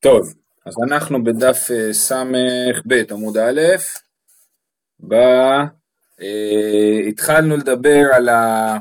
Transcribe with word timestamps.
טוב, 0.00 0.34
אז 0.66 0.74
אנחנו 0.88 1.24
בדף 1.24 1.68
אה, 1.70 1.92
ס"ב 1.92 2.92
עמוד 3.10 3.38
א', 3.38 3.60
ב... 5.08 5.14
אה, 6.22 7.00
התחלנו 7.08 7.56
לדבר 7.56 8.02
על, 8.14 8.28
ה... 8.28 8.76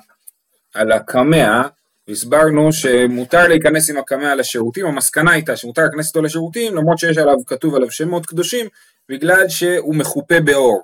על 0.74 0.92
הקמע, 0.92 1.62
והסברנו 2.08 2.74
שמותר 2.74 3.48
להיכנס 3.48 3.90
עם 3.90 3.98
הקמע 3.98 4.36
לשירותים, 4.36 4.86
המסקנה 4.86 5.32
הייתה 5.32 5.56
שמותר 5.56 5.82
להיכנס 5.82 6.08
איתו 6.08 6.22
לשירותים 6.22 6.76
למרות 6.76 7.00
שיש 7.00 7.18
עליו, 7.18 7.46
כתוב 7.46 7.76
עליו 7.76 7.92
שמות 7.92 8.26
קדושים, 8.26 8.68
בגלל 9.10 9.50
שהוא 9.50 9.96
מחופה 9.96 10.40
באור, 10.40 10.82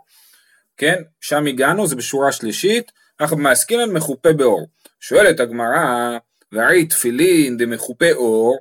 כן? 0.77 1.01
שם 1.21 1.45
הגענו, 1.45 1.87
זה 1.87 1.95
בשורה 1.95 2.31
שלישית, 2.31 2.91
אנחנו 3.21 3.37
מעסקינן 3.37 3.91
מחופה 3.91 4.33
באור. 4.33 4.67
שואלת 4.99 5.39
הגמרא, 5.39 6.17
והרי 6.51 6.85
תפילין 6.85 7.57
דמחופה 7.57 8.11
אור, 8.11 8.57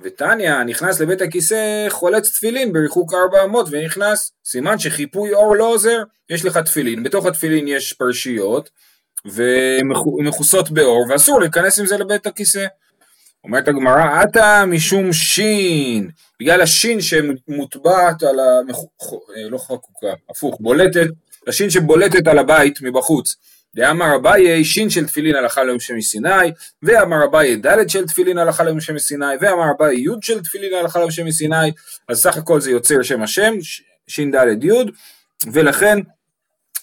ותניא 0.00 0.62
נכנס 0.62 1.00
לבית 1.00 1.20
הכיסא 1.20 1.86
חולץ 1.88 2.30
תפילין 2.30 2.72
בריחוק 2.72 3.14
ארבע 3.14 3.44
אמות 3.44 3.66
ונכנס, 3.70 4.32
סימן 4.44 4.78
שחיפוי 4.78 5.34
אור 5.34 5.56
לא 5.56 5.64
עוזר, 5.64 6.02
יש 6.30 6.44
לך 6.44 6.56
תפילין, 6.56 7.02
בתוך 7.02 7.26
התפילין 7.26 7.68
יש 7.68 7.92
פרשיות 7.92 8.70
ומכוסות 9.24 10.70
באור 10.70 11.06
ואסור 11.10 11.40
להיכנס 11.40 11.78
עם 11.78 11.86
זה 11.86 11.96
לבית 11.96 12.26
הכיסא. 12.26 12.66
אומרת 13.44 13.68
הגמרא, 13.68 14.20
עתה 14.20 14.64
משום 14.66 15.12
שין, 15.12 16.10
בגלל 16.40 16.60
השין 16.60 17.00
שמוטבעת 17.00 18.22
על 18.22 18.40
המח... 18.40 18.76
אה, 19.36 19.48
לא 19.48 19.58
חקוקה, 19.58 20.12
הפוך, 20.30 20.56
בולטת, 20.60 21.06
השין 21.46 21.70
שבולטת 21.70 22.26
על 22.26 22.38
הבית 22.38 22.82
מבחוץ. 22.82 23.36
דאמר 23.76 24.16
אביי 24.16 24.64
שין 24.64 24.90
של 24.90 25.06
תפילין 25.06 25.36
הלכה 25.36 25.64
למשה 25.64 25.94
מסיני, 25.94 26.52
ואמר 26.82 27.24
אביי 27.24 27.56
ד' 27.56 27.88
של 27.88 28.06
תפילין 28.06 28.38
הלכה 28.38 28.64
למשה 28.64 28.92
מסיני, 28.92 29.26
ואמר 29.40 29.64
אביי 29.76 29.96
י' 29.96 30.08
של 30.22 30.40
תפילין 30.40 30.74
הלכה 30.74 31.00
למשה 31.00 31.24
מסיני, 31.24 31.72
אז 32.08 32.22
סך 32.22 32.36
הכל 32.36 32.60
זה 32.60 32.70
יוצר 32.70 33.02
שם 33.02 33.22
השם, 33.22 33.54
שין 34.06 34.36
ד' 34.36 34.64
י', 34.64 34.70
ולכן 35.52 35.98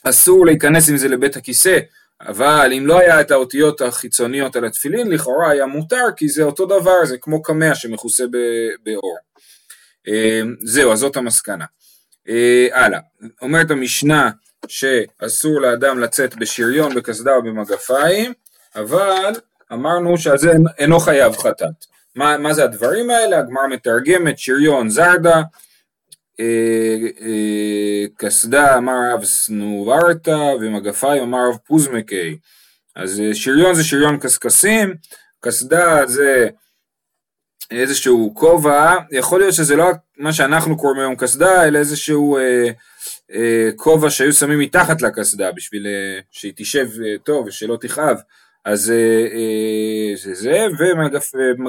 אסור 0.04 0.46
להיכנס 0.46 0.90
עם 0.90 0.98
זה 0.98 1.08
לבית 1.08 1.36
הכיסא, 1.36 1.80
אבל 2.22 2.74
אם 2.78 2.88
לא 2.88 3.00
היה 3.00 3.22
את 3.22 3.32
האותיות 3.32 3.82
החיצוניות 3.82 4.56
על 4.56 4.66
התפילין, 4.66 5.12
לכאורה 5.12 5.52
היה 5.52 5.66
מותר, 5.66 6.06
כי 6.18 6.30
זה 6.30 6.44
אותו 6.44 6.66
דבר, 6.66 7.06
זה 7.06 7.18
כמו 7.18 7.42
קמע 7.42 7.76
שמכוסה 7.76 8.24
באור. 8.84 9.18
אה, 10.08 10.42
זהו, 10.64 10.92
אז 10.92 11.00
זאת 11.00 11.18
המסקנה. 11.18 11.66
אה, 12.30 12.68
הלאה, 12.72 13.00
אומרת 13.42 13.72
המשנה 13.72 14.30
שאסור 14.70 15.62
לאדם 15.62 16.00
לצאת 16.00 16.36
בשריון, 16.36 16.96
בקסדה 16.96 17.36
או 17.36 17.44
במגפיים, 17.44 18.34
אבל 18.76 19.34
אמרנו 19.74 20.18
שזה 20.18 20.52
אינו 20.78 21.00
חייב 21.00 21.38
חטאת. 21.38 21.86
מה, 22.16 22.38
מה 22.38 22.54
זה 22.54 22.64
הדברים 22.64 23.10
האלה? 23.10 23.40
הגמר 23.40 23.68
מתרגמת 23.68 24.40
שריון 24.40 24.90
זרדה, 24.90 25.42
אה, 26.40 26.98
אה, 27.22 28.06
קסדה 28.18 28.78
אמר 28.78 29.14
רב 29.14 29.24
סנוברתא 29.24 30.54
ומגפיים 30.62 31.24
אמר 31.24 31.50
רב 31.50 31.58
פוזמקי. 31.68 32.38
אז 32.96 33.20
אה, 33.20 33.34
שריון 33.34 33.76
זה 33.76 33.84
שריון 33.84 34.20
קשקשים, 34.20 34.96
קסדה 35.42 36.06
זה 36.06 36.48
איזשהו 37.72 38.32
כובע, 38.36 38.96
יכול 39.12 39.40
להיות 39.40 39.54
שזה 39.54 39.76
לא 39.76 39.92
מה 40.18 40.34
שאנחנו 40.34 40.78
קוראים 40.78 41.00
היום 41.00 41.16
קסדה, 41.16 41.68
אלא 41.68 41.80
איזשהו 41.80 42.38
אה, 42.38 42.42
אה, 42.42 42.72
כובע 43.76 44.10
שהיו 44.10 44.34
שמים 44.34 44.60
מתחת 44.60 45.02
לקסדה 45.02 45.52
בשביל 45.52 45.88
אה, 45.88 46.20
שהיא 46.32 46.54
תשב 46.56 46.88
אה, 47.06 47.18
טוב 47.24 47.48
ושלא 47.48 47.78
תכאב, 47.82 48.18
אז 48.66 48.94
זה 50.16 50.34
זה, 50.34 50.66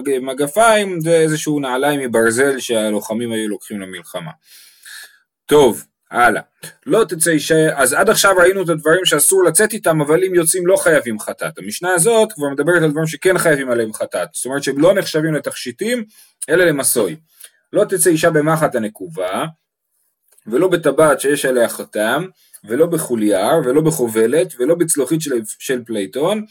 ומגפיים 0.07 1.01
זה 1.01 1.13
איזשהו 1.13 1.61
נעליים 1.61 2.01
מברזל 2.01 2.59
שהלוחמים 2.59 3.33
היו 3.33 3.49
לוקחים 3.49 3.81
למלחמה. 3.81 4.31
טוב, 5.47 5.85
הלאה. 6.11 6.43
לא 6.87 7.05
תצא 7.09 7.31
אישה, 7.31 7.79
אז 7.79 7.93
עד 7.93 8.11
עכשיו 8.11 8.35
ראינו 8.37 8.63
את 8.63 8.69
הדברים 8.69 9.05
שאסור 9.05 9.45
לצאת 9.45 9.73
איתם, 9.73 10.01
אבל 10.01 10.25
אם 10.25 10.35
יוצאים 10.35 10.67
לא 10.67 10.77
חייבים 10.77 11.19
חטאת. 11.19 11.59
המשנה 11.59 11.95
הזאת 11.95 12.33
כבר 12.33 12.49
מדברת 12.49 12.83
על 12.83 12.91
דברים 12.91 13.07
שכן 13.07 13.39
חייבים 13.39 13.71
עליהם 13.71 13.93
חטאת, 13.93 14.29
זאת 14.33 14.47
אומרת 14.47 14.63
שהם 14.63 14.79
לא 14.79 14.95
נחשבים 14.95 15.35
לתכשיטים, 15.35 16.05
אלא 16.49 16.65
למשוי. 16.65 17.17
לא 17.73 17.85
תצא 17.85 18.11
אישה 18.11 18.31
במחט 18.31 18.75
הנקובה, 18.75 19.45
ולא 20.47 20.69
בטבעת 20.69 21.21
שיש 21.21 21.45
עליה 21.45 21.69
חותם, 21.69 22.27
ולא 22.65 22.87
בכוליאר, 22.87 23.57
ולא 23.65 23.81
בכובלת, 23.81 24.55
ולא 24.59 24.75
בצלוחית 24.75 25.21
של, 25.21 25.31
של 25.59 25.85
פלייטון, 25.85 26.45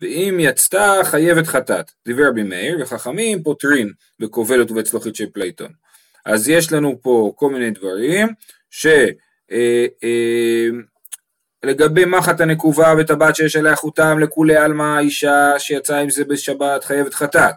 ואם 0.00 0.36
יצתה 0.40 1.00
חייבת 1.04 1.46
חטאת. 1.46 1.90
דברי 2.06 2.28
רבי 2.28 2.42
מאיר, 2.42 2.78
וחכמים 2.80 3.42
פוטרים 3.42 3.92
בכובלת 4.20 4.70
ובצלוחית 4.70 5.16
של 5.16 5.26
פלייטון. 5.32 5.72
אז 6.26 6.48
יש 6.48 6.72
לנו 6.72 6.98
פה 7.02 7.32
כל 7.36 7.50
מיני 7.50 7.70
דברים, 7.70 8.28
ש... 8.70 8.86
אה, 9.52 9.86
אה, 10.04 10.68
לגבי 11.62 12.04
מחט 12.04 12.40
הנקובה 12.40 12.94
וטבעת 12.98 13.36
שיש 13.36 13.56
עליה 13.56 13.76
חותם 13.76 14.18
לכולי 14.18 14.56
עלמא 14.56 14.98
אישה 14.98 15.58
שיצאה 15.58 15.98
עם 15.98 16.10
זה 16.10 16.24
בשבת 16.24 16.84
חייבת 16.84 17.14
חטאת 17.14 17.54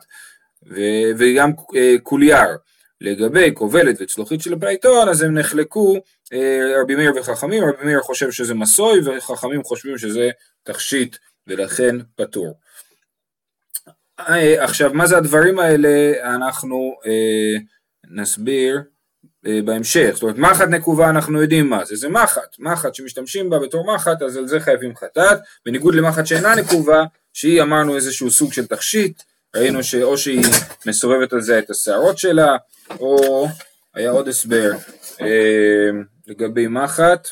וגם 1.18 1.52
אה, 1.76 1.96
כוליאר 2.04 2.58
לגבי 3.04 3.52
כובלת 3.54 3.96
וצלוחית 4.00 4.42
של 4.42 4.54
הפלייטון, 4.54 5.10
אז 5.10 5.22
הם 5.22 5.38
נחלקו 5.38 5.96
אה, 6.34 6.82
רבי 6.82 6.96
מאיר 6.96 7.12
וחכמים, 7.16 7.64
רבי 7.64 7.86
מאיר 7.86 8.02
חושב 8.02 8.32
שזה 8.32 8.54
משוי 8.54 9.00
וחכמים 9.06 9.64
חושבים 9.64 9.98
שזה 9.98 10.30
תכשיט 10.64 11.18
ולכן 11.48 11.96
פטור. 12.16 12.60
אה, 14.20 14.64
עכשיו 14.64 14.94
מה 14.94 15.08
זה 15.08 15.18
הדברים 15.18 15.60
האלה? 15.60 15.90
אנחנו 16.36 16.96
אה, 17.06 17.60
נסביר 18.12 18.82
אה, 19.48 19.60
בהמשך, 19.66 20.12
זאת 20.14 20.24
אומרת 20.24 20.38
מחט 20.38 20.68
נקובה 20.68 21.10
אנחנו 21.10 21.42
יודעים 21.42 21.70
מה 21.70 21.86
זה, 21.86 21.96
זה 21.96 22.10
מחט, 22.10 22.60
מחט 22.60 22.96
שמשתמשים 22.96 23.50
בה 23.50 23.60
בתור 23.60 23.96
מחט 23.96 24.22
אז 24.22 24.38
על 24.38 24.48
זה 24.48 24.60
חייבים 24.60 24.96
חטאת, 24.96 25.40
בניגוד 25.66 25.96
למחט 25.96 26.26
שאינה 26.26 26.56
נקובה 26.56 27.04
שהיא 27.34 27.62
אמרנו 27.62 27.96
איזשהו 27.96 28.32
סוג 28.32 28.54
של 28.54 28.68
תכשיט, 28.68 29.24
ראינו 29.56 29.84
שאו 29.84 30.18
שהיא 30.18 30.46
מסובבת 30.86 31.34
על 31.34 31.42
זה 31.42 31.60
את 31.60 31.70
השערות 31.70 32.18
שלה 32.18 32.58
או 33.00 33.48
היה 33.96 34.12
עוד 34.12 34.28
הסבר 34.28 34.72
אה, 35.22 35.90
לגבי 36.28 36.68
מחט, 36.68 37.28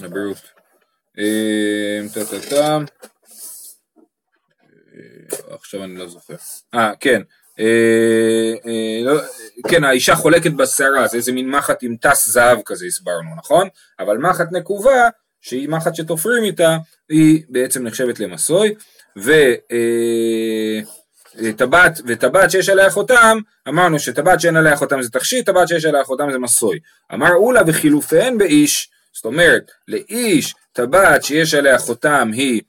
הבריאות, 0.00 0.38
אה, 1.18 2.00
טה-טה-טה, 2.14 2.78
אה, 4.94 5.54
עכשיו 5.54 5.84
אני 5.84 5.94
לא 5.94 6.08
זוכר, 6.08 6.34
אה 6.74 6.92
כן, 7.00 7.22
לא, 9.04 9.20
כן 9.68 9.84
האישה 9.84 10.14
חולקת 10.14 10.52
בשערה, 10.52 11.06
זה 11.06 11.16
איזה 11.16 11.32
מין 11.32 11.50
מחט 11.50 11.82
עם 11.82 11.96
טס 11.96 12.28
זהב 12.28 12.58
כזה 12.64 12.86
הסברנו, 12.86 13.36
נכון? 13.36 13.68
אבל 13.98 14.18
מחט 14.18 14.46
נקובה, 14.52 15.08
שהיא 15.40 15.68
מחט 15.68 15.94
שתופרים 15.94 16.44
איתה, 16.44 16.76
היא 17.08 17.44
בעצם 17.48 17.86
נחשבת 17.86 18.20
למסוי, 18.20 18.74
ו... 19.18 19.32
טבעת 21.56 22.00
וטבעת 22.06 22.50
שיש 22.50 22.68
עליה 22.68 22.90
חותם, 22.90 23.38
אמרנו 23.68 23.98
שטבעת 23.98 24.40
שאין 24.40 24.56
עליה 24.56 24.76
חותם 24.76 25.02
זה 25.02 25.10
תכשיט, 25.10 25.46
טבעת 25.46 25.68
שיש 25.68 25.84
עליה 25.84 26.04
חותם 26.04 26.32
זה 26.32 26.38
מסוי. 26.38 26.78
אמר 27.14 27.34
אולה 27.34 27.62
וחילופיהן 27.66 28.38
באיש, 28.38 28.90
זאת 29.14 29.24
אומרת 29.24 29.70
לאיש 29.88 30.54
טבעת 30.72 31.24
שיש 31.24 31.54
עליה 31.54 31.78
חותם 31.78 32.30
היא 32.32 32.62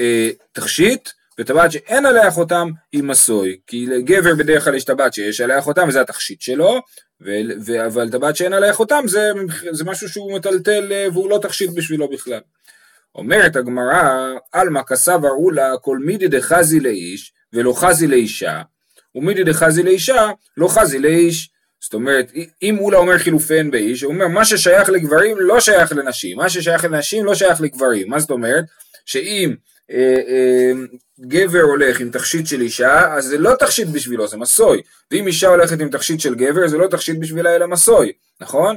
אה, 0.00 0.30
תכשיט, 0.52 1.08
וטבעת 1.38 1.72
שאין 1.72 2.06
עליה 2.06 2.30
חותם 2.30 2.70
היא 2.92 3.02
מסוי, 3.02 3.58
כי 3.66 3.86
לגבר 3.86 4.34
בדרך 4.34 4.64
כלל 4.64 4.74
יש 4.74 4.84
טבעת 4.84 5.14
שיש 5.14 5.40
עליה 5.40 5.62
חותם 5.62 5.88
וזה 5.88 6.00
התכשיט 6.00 6.40
שלו, 6.40 6.80
ו, 7.20 7.30
ו, 7.66 7.86
אבל 7.86 8.10
טבעת 8.10 8.36
שאין 8.36 8.52
עליה 8.52 8.72
חותם 8.72 9.02
זה, 9.06 9.30
זה 9.70 9.84
משהו 9.84 10.08
שהוא 10.08 10.36
מטלטל 10.36 10.92
אה, 10.92 11.06
והוא 11.12 11.30
לא 11.30 11.38
תכשיט 11.42 11.70
בשבילו 11.74 12.08
בכלל. 12.08 12.40
אומרת 13.20 13.56
הגמרא, 13.56 14.34
עלמא 14.52 14.82
כסב 14.82 15.24
ארולה 15.24 15.72
כל 15.82 15.98
מידי 15.98 16.28
דחזי 16.28 16.80
לאיש 16.80 17.32
ולא 17.52 17.72
חזי 17.72 18.06
לאישה, 18.06 18.62
ומידי 19.14 19.44
דחזי 19.44 19.82
לאישה, 19.82 20.30
לא 20.56 20.68
חזי 20.68 20.98
לאיש. 20.98 21.50
זאת 21.80 21.94
אומרת, 21.94 22.32
אם 22.62 22.78
אולה 22.78 22.98
אומר 22.98 23.18
חילופיהן 23.18 23.70
באיש, 23.70 24.02
הוא 24.02 24.12
אומר 24.14 24.28
מה 24.28 24.44
ששייך 24.44 24.88
לגברים 24.88 25.36
לא 25.40 25.60
שייך 25.60 25.92
לנשים, 25.92 26.36
מה 26.36 26.48
ששייך 26.48 26.84
לנשים 26.84 27.24
לא 27.24 27.34
שייך 27.34 27.60
לגברים. 27.60 28.10
מה 28.10 28.18
זאת 28.18 28.30
אומרת? 28.30 28.64
שאם 29.06 29.54
אה, 29.90 30.20
אה, 30.28 30.72
גבר 31.20 31.62
הולך 31.62 32.00
עם 32.00 32.10
תכשיט 32.10 32.46
של 32.46 32.60
אישה, 32.60 33.14
אז 33.14 33.24
זה 33.24 33.38
לא 33.38 33.54
תכשיט 33.58 33.88
בשבילו, 33.88 34.28
זה 34.28 34.36
מסוי. 34.36 34.82
ואם 35.10 35.26
אישה 35.26 35.48
הולכת 35.48 35.80
עם 35.80 35.88
תכשיט 35.90 36.20
של 36.20 36.34
גבר, 36.34 36.68
זה 36.68 36.78
לא 36.78 36.86
תכשיט 36.86 37.16
בשבילה 37.20 37.56
אלא 37.56 37.66
מסוי, 37.66 38.12
נכון? 38.40 38.76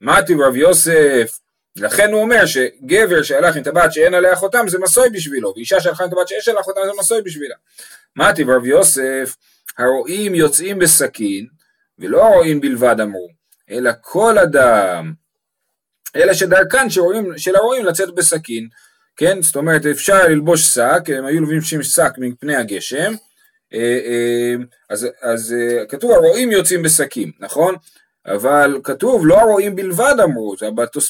מתי 0.00 0.34
רב 0.34 0.56
יוסף, 0.56 1.38
לכן 1.80 2.12
הוא 2.12 2.22
אומר 2.22 2.46
שגבר 2.46 3.22
שהלך 3.22 3.56
עם 3.56 3.62
טבעת 3.62 3.92
שאין 3.92 4.14
עליה 4.14 4.36
חותם 4.36 4.64
זה 4.68 4.78
מסוי 4.78 5.10
בשבילו, 5.10 5.52
ואישה 5.56 5.80
שהלכה 5.80 6.04
עם 6.04 6.10
טבעת 6.10 6.28
שיש 6.28 6.48
עליה 6.48 6.62
חותם 6.62 6.80
זה 6.84 6.90
מסוי 6.98 7.22
בשבילה. 7.22 7.54
מתי 8.16 8.42
רב 8.42 8.66
יוסף, 8.66 9.36
הרועים 9.78 10.34
יוצאים 10.34 10.78
בסכין, 10.78 11.46
ולא 11.98 12.24
הרועים 12.24 12.60
בלבד 12.60 13.00
אמרו, 13.00 13.28
אלא 13.70 13.90
כל 14.00 14.38
אדם, 14.38 15.12
אלא 16.16 16.34
שדרכן 16.34 16.90
שרואים, 16.90 17.38
של 17.38 17.56
הרועים 17.56 17.84
לצאת 17.84 18.14
בסכין, 18.14 18.68
כן? 19.16 19.42
זאת 19.42 19.56
אומרת 19.56 19.86
אפשר 19.86 20.26
ללבוש 20.28 20.62
שק, 20.62 21.02
הם 21.16 21.24
היו 21.24 21.40
לובשים 21.40 21.82
שק 21.82 22.12
מפני 22.18 22.56
הגשם, 22.56 23.14
אז, 24.90 25.08
אז 25.22 25.54
כתוב 25.88 26.10
הרועים 26.12 26.52
יוצאים 26.52 26.82
בשקים, 26.82 27.32
נכון? 27.40 27.74
אבל 28.34 28.80
כתוב 28.84 29.26
לא 29.26 29.40
הרועים 29.40 29.76
בלבד 29.76 30.14
אמרו, 30.22 30.54
זה 30.58 30.66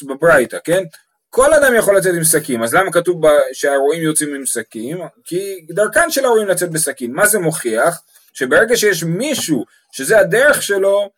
בברייתא, 0.07 0.57
כן? 0.63 0.83
כל 1.29 1.53
אדם 1.53 1.75
יכול 1.75 1.97
לצאת 1.97 2.15
עם 2.15 2.23
שקים, 2.23 2.63
אז 2.63 2.73
למה 2.73 2.91
כתוב 2.91 3.21
שהרועים 3.53 4.01
יוצאים 4.01 4.35
עם 4.35 4.45
שקים? 4.45 4.97
כי 5.25 5.65
דרכן 5.69 6.11
של 6.11 6.25
הרועים 6.25 6.47
לצאת 6.47 6.71
בשקים. 6.71 7.13
מה 7.13 7.27
זה 7.27 7.39
מוכיח? 7.39 8.01
שברגע 8.33 8.77
שיש 8.77 9.03
מישהו 9.03 9.65
שזה 9.91 10.19
הדרך 10.19 10.63
שלו 10.63 11.09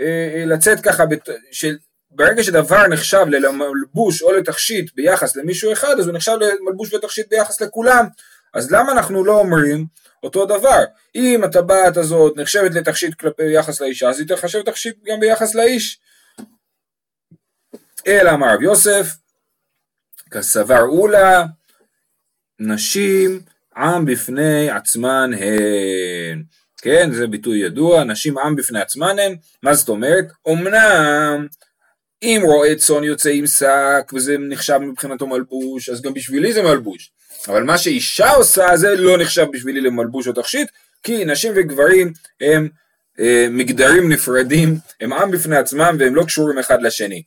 אה, 0.00 0.04
אה, 0.34 0.44
לצאת 0.44 0.80
ככה, 0.80 1.04
של, 1.52 1.76
ברגע 2.10 2.42
שדבר 2.42 2.86
נחשב 2.86 3.26
למלבוש 3.28 4.22
או 4.22 4.32
לתכשיט 4.32 4.94
ביחס 4.94 5.36
למישהו 5.36 5.72
אחד, 5.72 5.94
אז 5.98 6.06
הוא 6.06 6.14
נחשב 6.14 6.36
למלבוש 6.60 6.94
ותכשיט 6.94 7.26
ביחס 7.30 7.60
לכולם. 7.60 8.06
אז 8.56 8.72
למה 8.72 8.92
אנחנו 8.92 9.24
לא 9.24 9.38
אומרים 9.38 9.86
אותו 10.22 10.46
דבר? 10.46 10.84
אם 11.14 11.44
הטבעת 11.44 11.96
הזאת 11.96 12.36
נחשבת 12.36 12.74
לתכשיט 12.74 13.14
כלפי 13.14 13.52
יחס 13.52 13.80
לאישה, 13.80 14.08
אז 14.08 14.20
היא 14.20 14.28
תחשב 14.28 14.62
תכשיט 14.62 14.96
גם 15.04 15.20
ביחס 15.20 15.54
לאיש. 15.54 16.00
אלא 18.06 18.30
אמר 18.30 18.54
רב 18.54 18.62
יוסף, 18.62 19.06
כסבר 20.30 20.82
אולה, 20.82 21.44
נשים 22.58 23.40
עם 23.76 24.04
בפני 24.04 24.70
עצמן 24.70 25.30
הן. 25.38 26.42
כן, 26.82 27.12
זה 27.12 27.26
ביטוי 27.26 27.58
ידוע, 27.58 28.04
נשים 28.04 28.38
עם 28.38 28.56
בפני 28.56 28.80
עצמן 28.80 29.18
הן, 29.18 29.36
מה 29.62 29.74
זאת 29.74 29.88
אומרת? 29.88 30.24
אמנם 30.48 31.46
אם 32.22 32.40
רועה 32.44 32.74
צאן 32.74 33.04
יוצא 33.04 33.30
עם 33.30 33.46
שק 33.46 34.12
וזה 34.14 34.36
נחשב 34.38 34.78
מבחינתו 34.78 35.26
מלבוש, 35.26 35.88
אז 35.88 36.02
גם 36.02 36.14
בשבילי 36.14 36.52
זה 36.52 36.62
מלבוש. 36.62 37.12
אבל 37.48 37.62
מה 37.62 37.78
שאישה 37.78 38.30
עושה 38.30 38.76
זה 38.76 38.96
לא 38.96 39.18
נחשב 39.18 39.46
בשבילי 39.52 39.80
למלבוש 39.80 40.28
או 40.28 40.32
תכשיט, 40.32 40.70
כי 41.02 41.24
נשים 41.24 41.52
וגברים 41.56 42.12
הם 42.40 42.68
אה, 43.20 43.46
מגדרים 43.50 44.12
נפרדים, 44.12 44.76
הם 45.00 45.12
עם 45.12 45.30
בפני 45.30 45.56
עצמם 45.56 45.96
והם 45.98 46.14
לא 46.14 46.24
קשורים 46.24 46.58
אחד 46.58 46.82
לשני. 46.82 47.22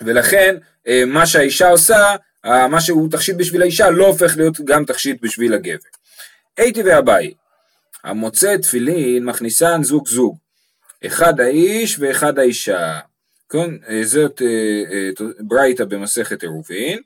ולכן 0.00 0.56
אה, 0.86 1.02
מה 1.06 1.26
שהאישה 1.26 1.68
עושה, 1.68 2.16
אה, 2.44 2.68
מה 2.68 2.80
שהוא 2.80 3.10
תכשיט 3.10 3.36
בשביל 3.36 3.62
האישה 3.62 3.90
לא 3.90 4.06
הופך 4.06 4.36
להיות 4.36 4.60
גם 4.60 4.84
תכשיט 4.84 5.22
בשביל 5.22 5.54
הגבר. 5.54 5.88
הייתי 6.56 6.82
ואביי, 6.82 7.34
המוצא 8.04 8.56
תפילין 8.56 9.24
מכניסן 9.24 9.82
זוג 9.82 10.08
זוג, 10.08 10.36
אחד 11.06 11.40
האיש 11.40 11.96
ואחד 11.98 12.38
האישה. 12.38 13.00
כן, 13.48 13.70
אה, 13.88 14.04
זאת 14.04 14.42
ברייתא 15.40 15.84
במסכת 15.84 16.42
עירובין, 16.42 16.98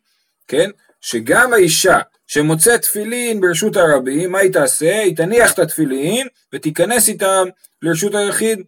כן, 0.49 0.70
שגם 1.00 1.52
האישה 1.52 1.98
שמוצאת 2.26 2.82
תפילין 2.82 3.40
ברשות 3.40 3.76
הרבים, 3.76 4.32
מה 4.32 4.38
היא 4.38 4.52
תעשה? 4.52 5.00
היא 5.00 5.16
תניח 5.16 5.52
את 5.52 5.58
התפילין 5.58 6.26
ותיכנס 6.52 7.08
איתם 7.08 7.48
לרשות 7.82 8.14
היחיד, 8.14 8.58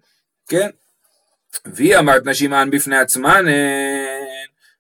כן? 0.49 0.71
והיא 1.67 1.99
אמרת 1.99 2.27
נשים 2.27 2.51
מען 2.51 2.71
בפני 2.71 2.99
עצמן, 2.99 3.45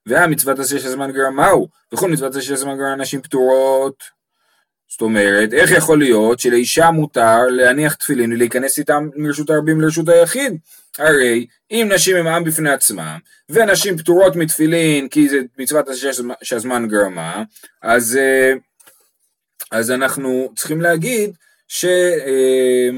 והמצוות 0.07 0.59
עשה 0.59 0.79
של 0.79 0.89
זמן 0.89 1.13
גרם 1.13 1.37
מהו? 1.37 1.69
וכל 1.93 2.11
מצוות 2.11 2.31
עשה 2.31 2.43
של 2.43 2.57
זמן 2.57 2.77
גרם 2.77 3.01
נשים 3.01 3.23
פטורות. 3.23 4.18
זאת 4.89 5.01
אומרת, 5.01 5.53
איך 5.53 5.71
יכול 5.71 5.99
להיות 5.99 6.41
שלאישה 6.41 6.91
מותר 6.91 7.47
להניח 7.51 7.95
תפילין 7.95 8.33
ולהיכנס 8.33 8.79
איתם 8.79 9.09
מרשות 9.17 9.51
הרבים 9.51 9.81
לרשות 9.81 10.09
היחיד? 10.09 10.59
הרי 10.99 11.47
אם 11.71 11.89
נשים 11.95 12.17
הם 12.17 12.27
עם 12.27 12.45
בפני 12.45 12.71
עצמם, 12.71 13.19
ונשים 13.49 13.99
פטורות 13.99 14.37
מתפילין 14.37 15.09
כי 15.09 15.29
זה 15.29 15.39
מצוות 15.59 15.87
שהזמן 16.43 16.89
גרמה, 16.89 17.43
אז, 17.83 18.17
אה, 18.17 18.53
אז 19.71 19.91
אנחנו 19.91 20.53
צריכים 20.57 20.81
להגיד 20.81 21.31
ש... 21.69 21.85
אה, 21.85 22.91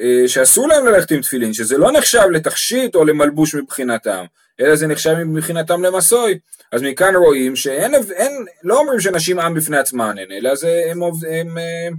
אה, 0.00 0.28
שאסור 0.28 0.68
להם 0.68 0.86
ללכת 0.86 1.10
עם 1.10 1.20
תפילין, 1.20 1.52
שזה 1.52 1.78
לא 1.78 1.92
נחשב 1.92 2.28
לתכשיט 2.32 2.94
או 2.94 3.04
למלבוש 3.04 3.54
מבחינתם, 3.54 4.24
אלא 4.60 4.76
זה 4.76 4.86
נחשב 4.86 5.12
מבחינתם 5.12 5.82
למסוי. 5.82 6.38
אז 6.72 6.82
מכאן 6.82 7.16
רואים 7.16 7.56
שאין, 7.56 7.94
אין, 7.94 8.46
לא 8.62 8.78
אומרים 8.78 9.00
שנשים 9.00 9.38
עם 9.38 9.54
בפני 9.54 9.78
עצמן 9.78 10.18
הן, 10.18 10.32
אלא 10.32 10.54
זה, 10.54 10.84
הם, 10.90 11.02
הם, 11.02 11.12
הם, 11.30 11.58
הם 11.58 11.94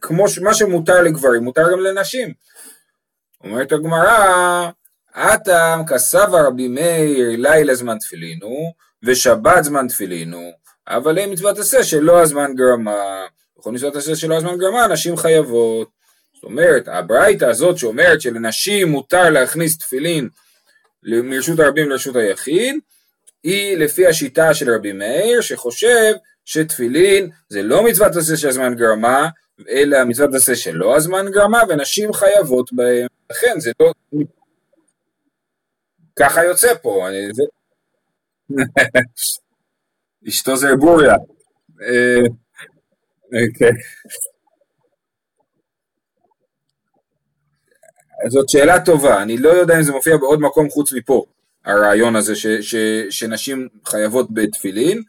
כמו 0.00 0.24
מה 0.42 0.54
שמותר 0.54 1.02
לגברים, 1.02 1.42
מותר 1.42 1.72
גם 1.72 1.80
לנשים. 1.80 2.32
אומרת 3.44 3.72
הגמרא, 3.72 4.70
אטם 5.12 5.82
כסבה 5.88 6.42
רבי 6.42 6.68
מאיר 6.68 7.28
לילה 7.36 7.74
זמן 7.74 7.98
תפילינו, 7.98 8.72
ושבת 9.02 9.64
זמן 9.64 9.88
תפילינו, 9.88 10.50
אבל 10.88 11.18
הם 11.18 11.30
מצוות 11.30 11.58
עשה 11.58 11.84
שלא 11.84 12.22
הזמן 12.22 12.54
גרמה. 12.54 13.26
בכל 13.58 13.72
מצוות 13.72 13.96
עשה 13.96 14.16
שלא 14.16 14.36
הזמן 14.36 14.58
גרמה, 14.58 14.86
נשים 14.86 15.16
חייבות. 15.16 15.88
זאת 16.34 16.44
אומרת, 16.44 16.88
הברייתא 16.88 17.44
הזאת 17.44 17.78
שאומרת 17.78 18.20
שלנשים 18.20 18.88
מותר 18.88 19.30
להכניס 19.30 19.78
תפילין 19.78 20.28
מרשות 21.02 21.58
הרבים 21.58 21.90
לרשות 21.90 22.16
היחיד, 22.16 22.76
היא 23.42 23.76
לפי 23.76 24.06
השיטה 24.06 24.54
של 24.54 24.74
רבי 24.74 24.92
מאיר, 24.92 25.40
שחושב 25.40 26.14
שתפילין 26.44 27.30
זה 27.48 27.62
לא 27.62 27.84
מצוות 27.84 28.16
עשה 28.16 28.36
של 28.36 28.48
הזמן 28.48 28.74
גרמה, 28.74 29.28
אלא 29.68 30.04
מצוות 30.04 30.34
עשה 30.34 30.56
שלא 30.56 30.96
הזמן 30.96 31.26
גרמה, 31.30 31.62
ונשים 31.68 32.12
חייבות 32.12 32.72
בהם. 32.72 33.06
לכן 33.30 33.60
זה 33.60 33.72
לא... 33.80 33.92
ככה 36.18 36.44
יוצא 36.44 36.74
פה. 36.82 37.08
אני... 37.08 37.28
אשתו 40.28 40.56
זה 40.56 40.76
בוריה. 40.76 41.14
אה, 41.82 42.20
אוקיי. 43.24 43.72
זאת 48.26 48.48
שאלה 48.48 48.80
טובה, 48.80 49.22
אני 49.22 49.36
לא 49.36 49.48
יודע 49.48 49.76
אם 49.76 49.82
זה 49.82 49.92
מופיע 49.92 50.16
בעוד 50.16 50.40
מקום 50.40 50.70
חוץ 50.70 50.92
מפה, 50.92 51.24
הרעיון 51.64 52.16
הזה 52.16 52.36
ש, 52.36 52.46
ש, 52.46 52.74
שנשים 53.10 53.68
חייבות 53.84 54.34
בתפילין. 54.34 55.02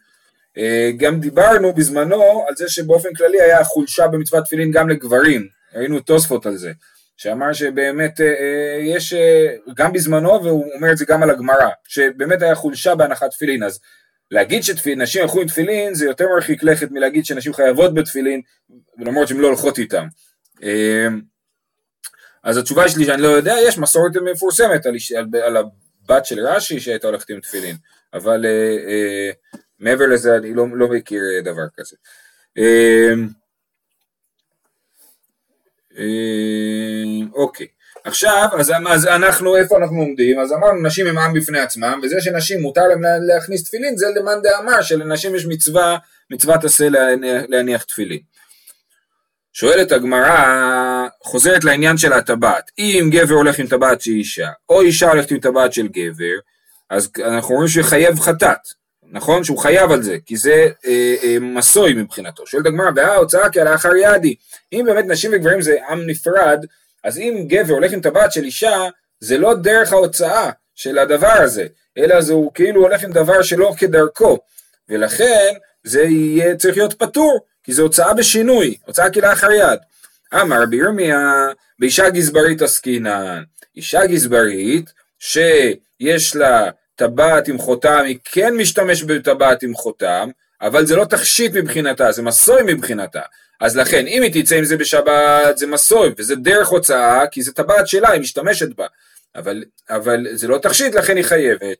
אה, 0.58 0.90
גם 0.96 1.20
דיברנו 1.20 1.72
בזמנו 1.72 2.44
על 2.48 2.56
זה 2.56 2.68
שבאופן 2.68 3.14
כללי 3.14 3.40
היה 3.40 3.64
חולשה 3.64 4.08
במצוות 4.08 4.44
תפילין 4.44 4.70
גם 4.70 4.88
לגברים, 4.88 5.46
ראינו 5.74 6.00
תוספות 6.00 6.46
על 6.46 6.56
זה, 6.56 6.72
שאמר 7.16 7.52
שבאמת 7.52 8.20
אה, 8.20 8.26
אה, 8.26 8.78
יש, 8.82 9.14
גם 9.76 9.92
בזמנו, 9.92 10.44
והוא 10.44 10.72
אומר 10.74 10.92
את 10.92 10.96
זה 10.96 11.04
גם 11.04 11.22
על 11.22 11.30
הגמרא, 11.30 11.68
שבאמת 11.88 12.42
היה 12.42 12.54
חולשה 12.54 12.94
בהנחת 12.94 13.30
תפילין, 13.30 13.62
אז 13.62 13.80
להגיד 14.30 14.62
שנשים 14.62 15.22
הלכו 15.22 15.40
עם 15.40 15.46
תפילין 15.46 15.94
זה 15.94 16.04
יותר 16.04 16.24
מרחיק 16.34 16.62
לכת 16.62 16.90
מלהגיד 16.90 17.24
שנשים 17.24 17.52
חייבות 17.52 17.94
בתפילין, 17.94 18.40
למרות 18.98 19.28
שהן 19.28 19.38
לא 19.38 19.46
הולכות 19.46 19.78
איתם. 19.78 20.06
אז 22.42 22.56
התשובה 22.56 22.88
שלי 22.88 23.04
שאני 23.04 23.22
לא 23.22 23.28
יודע, 23.28 23.54
יש 23.66 23.78
מסורת 23.78 24.12
מפורסמת 24.32 24.86
על, 24.86 24.96
על, 25.16 25.42
על 25.42 25.56
הבת 25.56 26.26
של 26.26 26.46
רש"י 26.46 26.80
שהייתה 26.80 27.06
הולכת 27.06 27.30
עם 27.30 27.40
תפילין, 27.40 27.76
אבל 28.14 28.46
אה, 28.46 28.50
אה, 28.88 29.30
מעבר 29.78 30.06
לזה 30.06 30.36
אני 30.36 30.54
לא, 30.54 30.66
לא 30.72 30.88
מכיר 30.88 31.22
דבר 31.44 31.66
כזה. 31.76 31.96
אה, 32.58 33.12
אה, 35.98 37.26
אוקיי, 37.34 37.66
עכשיו, 38.04 38.48
אז, 38.58 38.72
אז 38.88 39.06
אנחנו, 39.06 39.56
איפה 39.56 39.76
אנחנו 39.76 39.96
עומדים? 39.96 40.40
אז 40.40 40.52
אמרנו, 40.52 40.82
נשים 40.82 41.06
הם 41.06 41.18
עם 41.18 41.34
בפני 41.34 41.60
עצמם, 41.60 42.00
וזה 42.02 42.20
שנשים 42.20 42.60
מותר 42.60 42.88
להם 42.88 43.02
להכניס 43.26 43.64
תפילין, 43.64 43.96
זה 43.96 44.06
למאן 44.16 44.42
דאמר, 44.42 44.82
שלנשים 44.82 45.34
יש 45.34 45.46
מצווה, 45.46 45.98
מצוות 46.30 46.64
עשה 46.64 46.88
להניח, 46.88 47.42
להניח 47.48 47.82
תפילין. 47.82 48.18
שואלת 49.52 49.92
הגמרא, 49.92 50.44
חוזרת 51.22 51.64
לעניין 51.64 51.96
של 51.96 52.12
הטבעת, 52.12 52.70
אם 52.78 53.10
גבר 53.12 53.34
הולך 53.34 53.58
עם 53.58 53.66
טבעת 53.66 54.00
של 54.00 54.10
אישה, 54.10 54.48
או 54.68 54.80
אישה 54.80 55.10
הולכת 55.10 55.30
עם 55.30 55.40
טבעת 55.40 55.72
של 55.72 55.88
גבר, 55.88 56.38
אז 56.90 57.10
אנחנו 57.24 57.54
רואים 57.54 57.68
שחייב 57.68 58.20
חטאת, 58.20 58.58
נכון? 59.12 59.44
שהוא 59.44 59.58
חייב 59.58 59.92
על 59.92 60.02
זה, 60.02 60.16
כי 60.26 60.36
זה 60.36 60.68
אה, 60.86 61.14
אה, 61.22 61.36
מסוי 61.40 61.94
מבחינתו. 61.94 62.46
שואלת 62.46 62.66
הגמרא, 62.66 62.90
וההוצאה 62.96 63.50
כלאחר 63.50 63.96
ידי, 63.96 64.34
אם 64.72 64.84
באמת 64.86 65.04
נשים 65.08 65.30
וגברים 65.34 65.62
זה 65.62 65.76
עם 65.88 66.06
נפרד, 66.06 66.66
אז 67.04 67.18
אם 67.18 67.44
גבר 67.46 67.74
הולך 67.74 67.92
עם 67.92 68.00
טבעת 68.00 68.32
של 68.32 68.44
אישה, 68.44 68.88
זה 69.20 69.38
לא 69.38 69.54
דרך 69.54 69.92
ההוצאה 69.92 70.50
של 70.74 70.98
הדבר 70.98 71.32
הזה, 71.32 71.66
אלא 71.98 72.20
זה 72.20 72.32
הוא 72.32 72.50
כאילו 72.54 72.82
הולך 72.82 73.04
עם 73.04 73.12
דבר 73.12 73.42
שלא 73.42 73.72
כדרכו, 73.76 74.38
ולכן 74.88 75.54
זה 75.84 76.02
יהיה 76.02 76.56
צריך 76.56 76.76
להיות 76.76 76.92
פטור. 76.92 77.40
כי 77.62 77.72
זו 77.72 77.82
הוצאה 77.82 78.14
בשינוי, 78.14 78.76
הוצאה 78.86 79.10
כלאחר 79.10 79.52
יד. 79.52 79.78
אמר 80.34 80.62
רבי 80.62 80.76
ירמיה, 80.76 81.46
באישה 81.78 82.10
גזברית 82.10 82.62
עסקינן, 82.62 83.42
אישה 83.76 84.06
גזברית 84.06 84.92
שיש 85.18 86.36
לה 86.36 86.70
טבעת 86.96 87.48
עם 87.48 87.58
חותם, 87.58 88.02
היא 88.04 88.18
כן 88.24 88.54
משתמשת 88.56 89.06
בטבעת 89.06 89.62
עם 89.62 89.74
חותם, 89.74 90.30
אבל 90.62 90.86
זה 90.86 90.96
לא 90.96 91.04
תכשיט 91.04 91.52
מבחינתה, 91.52 92.12
זה 92.12 92.22
מסוי 92.22 92.62
מבחינתה. 92.66 93.20
אז 93.60 93.76
לכן, 93.76 94.06
אם 94.06 94.22
היא 94.22 94.42
תצא 94.44 94.56
עם 94.56 94.64
זה 94.64 94.76
בשבת, 94.76 95.58
זה 95.58 95.66
מסוי, 95.66 96.12
וזה 96.18 96.36
דרך 96.36 96.68
הוצאה, 96.68 97.26
כי 97.26 97.42
זה 97.42 97.52
טבעת 97.52 97.88
שלה, 97.88 98.10
היא 98.10 98.20
משתמשת 98.20 98.76
בה. 98.76 98.86
אבל, 99.36 99.64
אבל 99.90 100.26
זה 100.32 100.48
לא 100.48 100.58
תכשיט, 100.58 100.94
לכן 100.94 101.16
היא 101.16 101.24
חייבת. 101.24 101.76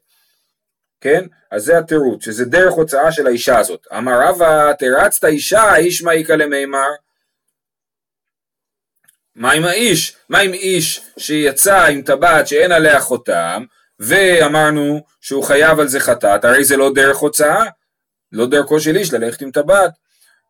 כן? 1.00 1.24
אז 1.50 1.64
זה 1.64 1.78
התירוץ, 1.78 2.24
שזה 2.24 2.44
דרך 2.44 2.72
הוצאה 2.72 3.12
של 3.12 3.26
האישה 3.26 3.58
הזאת. 3.58 3.86
אמר 3.96 4.28
רבא, 4.28 4.72
תרצת 4.78 5.24
אישה, 5.24 5.76
איש 5.76 6.02
מאיקה 6.02 6.36
למימר. 6.36 6.88
מה 9.36 9.52
עם 9.52 9.64
האיש? 9.64 10.16
מה 10.28 10.38
עם 10.38 10.52
איש 10.52 11.00
שיצא 11.18 11.86
עם 11.86 12.02
טבעת 12.02 12.48
שאין 12.48 12.72
עליה 12.72 13.00
חותם, 13.00 13.64
ואמרנו 14.00 15.04
שהוא 15.20 15.44
חייב 15.44 15.80
על 15.80 15.88
זה 15.88 16.00
חטאת, 16.00 16.44
הרי 16.44 16.64
זה 16.64 16.76
לא 16.76 16.92
דרך 16.94 17.16
הוצאה, 17.16 17.64
לא 18.32 18.46
דרכו 18.46 18.80
של 18.80 18.96
איש 18.96 19.12
ללכת 19.12 19.42
עם 19.42 19.50
טבעת. 19.50 19.90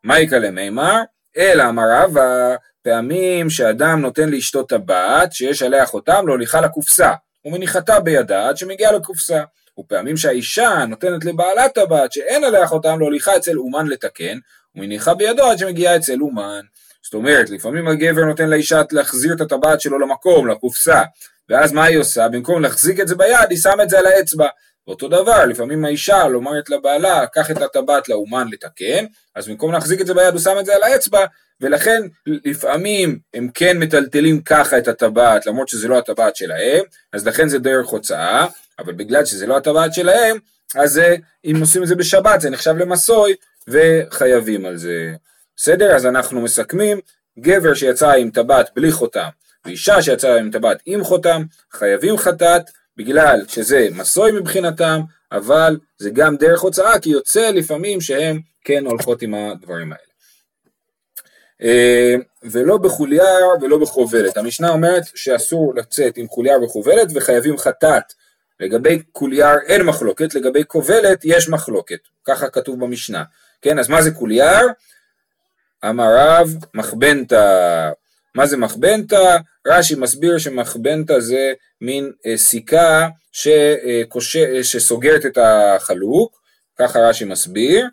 מה 0.05 0.21
יקלה 0.21 0.51
מימר? 0.51 1.01
אלא 1.37 1.63
אמר 1.69 1.83
רבא, 1.93 2.57
פעמים 2.83 3.51
שאדם 3.51 4.01
נותן 4.01 4.29
לאשתו 4.29 4.63
טבעת 4.63 5.33
שיש 5.33 5.63
עליה 5.63 5.87
חותם 5.87 6.27
להוליכה 6.27 6.61
לקופסה, 6.61 7.13
ומניחתה 7.45 8.01
בידה 8.01 8.49
עד 8.49 8.57
שמגיעה 8.57 8.93
לקופסה. 8.93 9.43
ופעמים 9.79 10.17
שהאישה 10.17 10.85
נותנת 10.89 11.25
לבעלה 11.25 11.69
טבעת 11.69 12.13
שאין 12.13 12.45
עליה 12.45 12.67
חותם 12.67 12.99
להוליכה 12.99 13.37
אצל 13.37 13.59
אומן 13.59 13.87
לתקן, 13.87 14.39
ומניחה 14.75 15.15
בידו 15.15 15.51
עד 15.51 15.59
שמגיעה 15.59 15.97
אצל 15.97 16.21
אומן. 16.21 16.61
זאת 17.03 17.15
אומרת, 17.15 17.51
לפעמים 17.51 17.89
הגבר 17.89 18.25
נותן 18.25 18.51
לאישה 18.51 18.83
להחזיר 18.93 19.33
את 19.33 19.41
הטבעת 19.41 19.81
שלו 19.81 19.99
למקום, 19.99 20.49
לקופסה, 20.49 21.03
ואז 21.49 21.73
מה 21.73 21.85
היא 21.85 21.99
עושה? 21.99 22.29
במקום 22.29 22.63
להחזיק 22.63 23.01
את 23.01 23.09
זה 23.09 23.15
ביד, 23.15 23.51
היא 23.51 23.59
שמה 23.59 23.83
את 23.83 23.91
זה 23.91 23.99
על 23.99 24.07
האצבע. 24.07 24.47
אותו 24.89 25.09
דבר, 25.09 25.45
לפעמים 25.47 25.85
האישה 25.85 26.23
אומרת 26.23 26.71
לבעלה, 26.71 27.27
קח 27.27 27.51
את 27.51 27.63
הטבעת 27.63 28.09
לאומן 28.09 28.49
לתקן, 28.53 29.05
אז 29.35 29.49
במקום 29.49 29.73
להחזיק 29.73 30.01
את 30.01 30.07
זה 30.07 30.15
ביד 30.15 30.33
הוא 30.33 30.41
שם 30.41 30.57
את 30.61 30.67
זה 30.67 30.75
על 30.75 30.83
האצבע, 30.83 31.25
ולכן 31.61 32.03
לפעמים 32.27 33.19
הם 33.35 33.49
כן 33.55 33.79
מטלטלים 33.79 34.43
ככה 34.43 34.79
את 34.79 34.89
הטבעת, 34.89 35.47
למרות 35.47 35.69
שזה 35.69 35.89
לא 35.89 35.99
הטבעת 35.99 36.37
שלהם, 36.37 36.85
אז 37.13 37.27
לכן 37.27 37.49
זה 37.49 37.59
דרך 37.59 37.87
הוצאה, 37.87 38.47
אבל 38.79 38.93
בגלל 38.93 39.25
שזה 39.25 39.47
לא 39.47 39.57
הטבעת 39.57 39.95
שלהם, 39.95 40.37
אז 40.75 41.01
אם 41.45 41.57
עושים 41.61 41.83
את 41.83 41.89
זה 41.89 41.95
בשבת 41.95 42.41
זה 42.41 42.51
נחשב 42.51 42.75
למסוי, 42.77 43.35
וחייבים 43.69 44.67
על 44.67 44.77
זה. 44.77 45.13
בסדר? 45.63 45.97
אז 45.97 46.07
אנחנו 46.07 46.41
מסכמים, 46.41 47.01
גבר 47.39 47.75
שיצא 47.75 48.11
עם 48.11 48.31
טבעת 48.31 48.71
בלי 48.77 48.93
חותם, 48.93 49.29
ואישה 49.65 50.03
שיצאה 50.03 50.39
עם 50.39 50.51
טבעת 50.51 50.83
עם 50.87 51.05
חותם, 51.05 51.43
חייבים 51.73 52.17
חטאת, 52.17 52.63
בגלל 52.97 53.41
שזה 53.49 53.89
מסוי 53.93 54.33
מבחינתם, 54.33 55.01
אבל 55.33 55.77
זה 55.99 56.11
גם 56.11 56.37
דרך 56.37 56.61
הוצאה, 56.61 56.99
כי 56.99 57.11
יוצא 57.11 57.51
לפעמים 57.51 58.01
שהן 58.01 58.41
כן 58.65 58.87
הולכות 58.87 59.23
עם 59.23 59.35
הדברים 59.35 59.93
האלה. 59.93 60.05
אה, 61.63 62.15
ולא 62.43 62.77
בכוליאר 62.77 63.47
ולא 63.61 63.79
בכובלת. 63.79 64.37
המשנה 64.37 64.69
אומרת 64.69 65.03
שאסור 65.15 65.75
לצאת 65.77 66.17
עם 66.17 66.29
כוליאר 66.29 66.63
וכובלת 66.63 67.09
וחייבים 67.15 67.59
חטאת. 67.59 68.13
לגבי 68.61 69.03
כוליאר 69.13 69.59
אין 69.67 69.83
מחלוקת, 69.83 70.35
לגבי 70.35 70.63
כובלת 70.67 71.21
יש 71.25 71.49
מחלוקת, 71.49 71.99
ככה 72.25 72.49
כתוב 72.49 72.81
במשנה. 72.81 73.23
כן, 73.63 73.79
אז 73.79 73.89
מה 73.89 74.03
זה 74.03 74.11
כוליאר? 74.11 74.67
אמר 75.85 76.15
רב 76.17 76.57
מכבנתא. 76.75 77.91
מה 78.35 78.47
זה 78.47 78.57
מכבנתא? 78.57 79.37
רש"י 79.67 79.95
מסביר 79.95 80.39
שמכבנתא 80.39 81.21
זה 81.21 81.53
מין 81.81 82.13
אה, 82.27 82.37
סיכה 82.37 83.09
שקוש... 83.33 84.37
אה, 84.37 84.65
שסוגרת 84.65 85.27
את 85.27 85.39
החלוק, 85.43 86.41
ככה 86.79 86.99
רש"י 86.99 87.25
מסביר, 87.25 87.87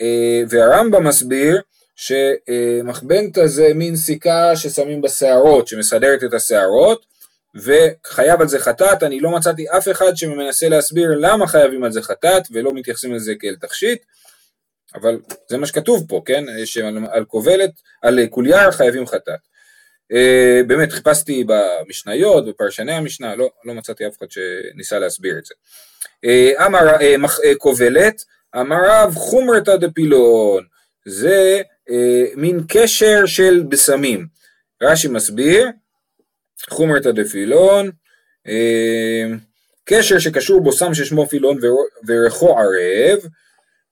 אה, 0.00 0.42
והרמב"ם 0.48 1.06
מסביר 1.06 1.60
שמחבנתא 1.96 3.46
זה 3.46 3.74
מין 3.74 3.96
סיכה 3.96 4.56
ששמים 4.56 5.02
בשערות, 5.02 5.68
שמסדרת 5.68 6.24
את 6.24 6.34
השערות, 6.34 7.06
וחייב 7.54 8.40
על 8.40 8.48
זה 8.48 8.58
חטאת, 8.58 9.02
אני 9.02 9.20
לא 9.20 9.30
מצאתי 9.30 9.66
אף 9.68 9.88
אחד 9.88 10.16
שמנסה 10.16 10.68
להסביר 10.68 11.08
למה 11.20 11.46
חייבים 11.46 11.84
על 11.84 11.92
זה 11.92 12.02
חטאת 12.02 12.42
ולא 12.52 12.72
מתייחסים 12.74 13.14
לזה 13.14 13.32
כאל 13.40 13.56
תכשיט, 13.60 14.02
אבל 14.94 15.18
זה 15.48 15.58
מה 15.58 15.66
שכתוב 15.66 16.04
פה, 16.08 16.22
כן? 16.24 16.44
שעל 16.64 17.24
כובלת, 17.28 17.70
על 18.02 18.26
כוליאר 18.26 18.70
חייבים 18.70 19.06
חטאת. 19.06 19.54
אה, 20.12 20.60
באמת 20.66 20.92
חיפשתי 20.92 21.44
במשניות, 21.46 22.46
בפרשני 22.46 22.92
המשנה, 22.92 23.36
לא, 23.36 23.50
לא 23.64 23.74
מצאתי 23.74 24.06
אף 24.06 24.18
אחד 24.18 24.26
שניסה 24.30 24.98
להסביר 24.98 25.38
את 25.38 25.44
זה. 25.44 25.54
אה, 26.24 26.66
אמר 26.66 26.88
אה, 27.00 27.54
כובלת, 27.58 28.24
אמר 28.60 28.76
רב 28.84 29.14
חומרתא 29.14 29.76
דפילון, 29.76 30.64
זה 31.06 31.62
מין 32.36 32.60
קשר 32.68 33.26
של 33.26 33.62
בשמים. 33.68 34.26
רש"י 34.82 35.08
מסביר, 35.08 35.68
חומרתא 36.70 37.10
דפילון, 37.10 37.90
קשר 39.84 40.18
שקשור 40.18 40.60
בו 40.60 40.72
סם 40.72 40.94
ששמו 40.94 41.26
פילון 41.26 41.58
וריחו 42.06 42.58
ערב, 42.58 43.18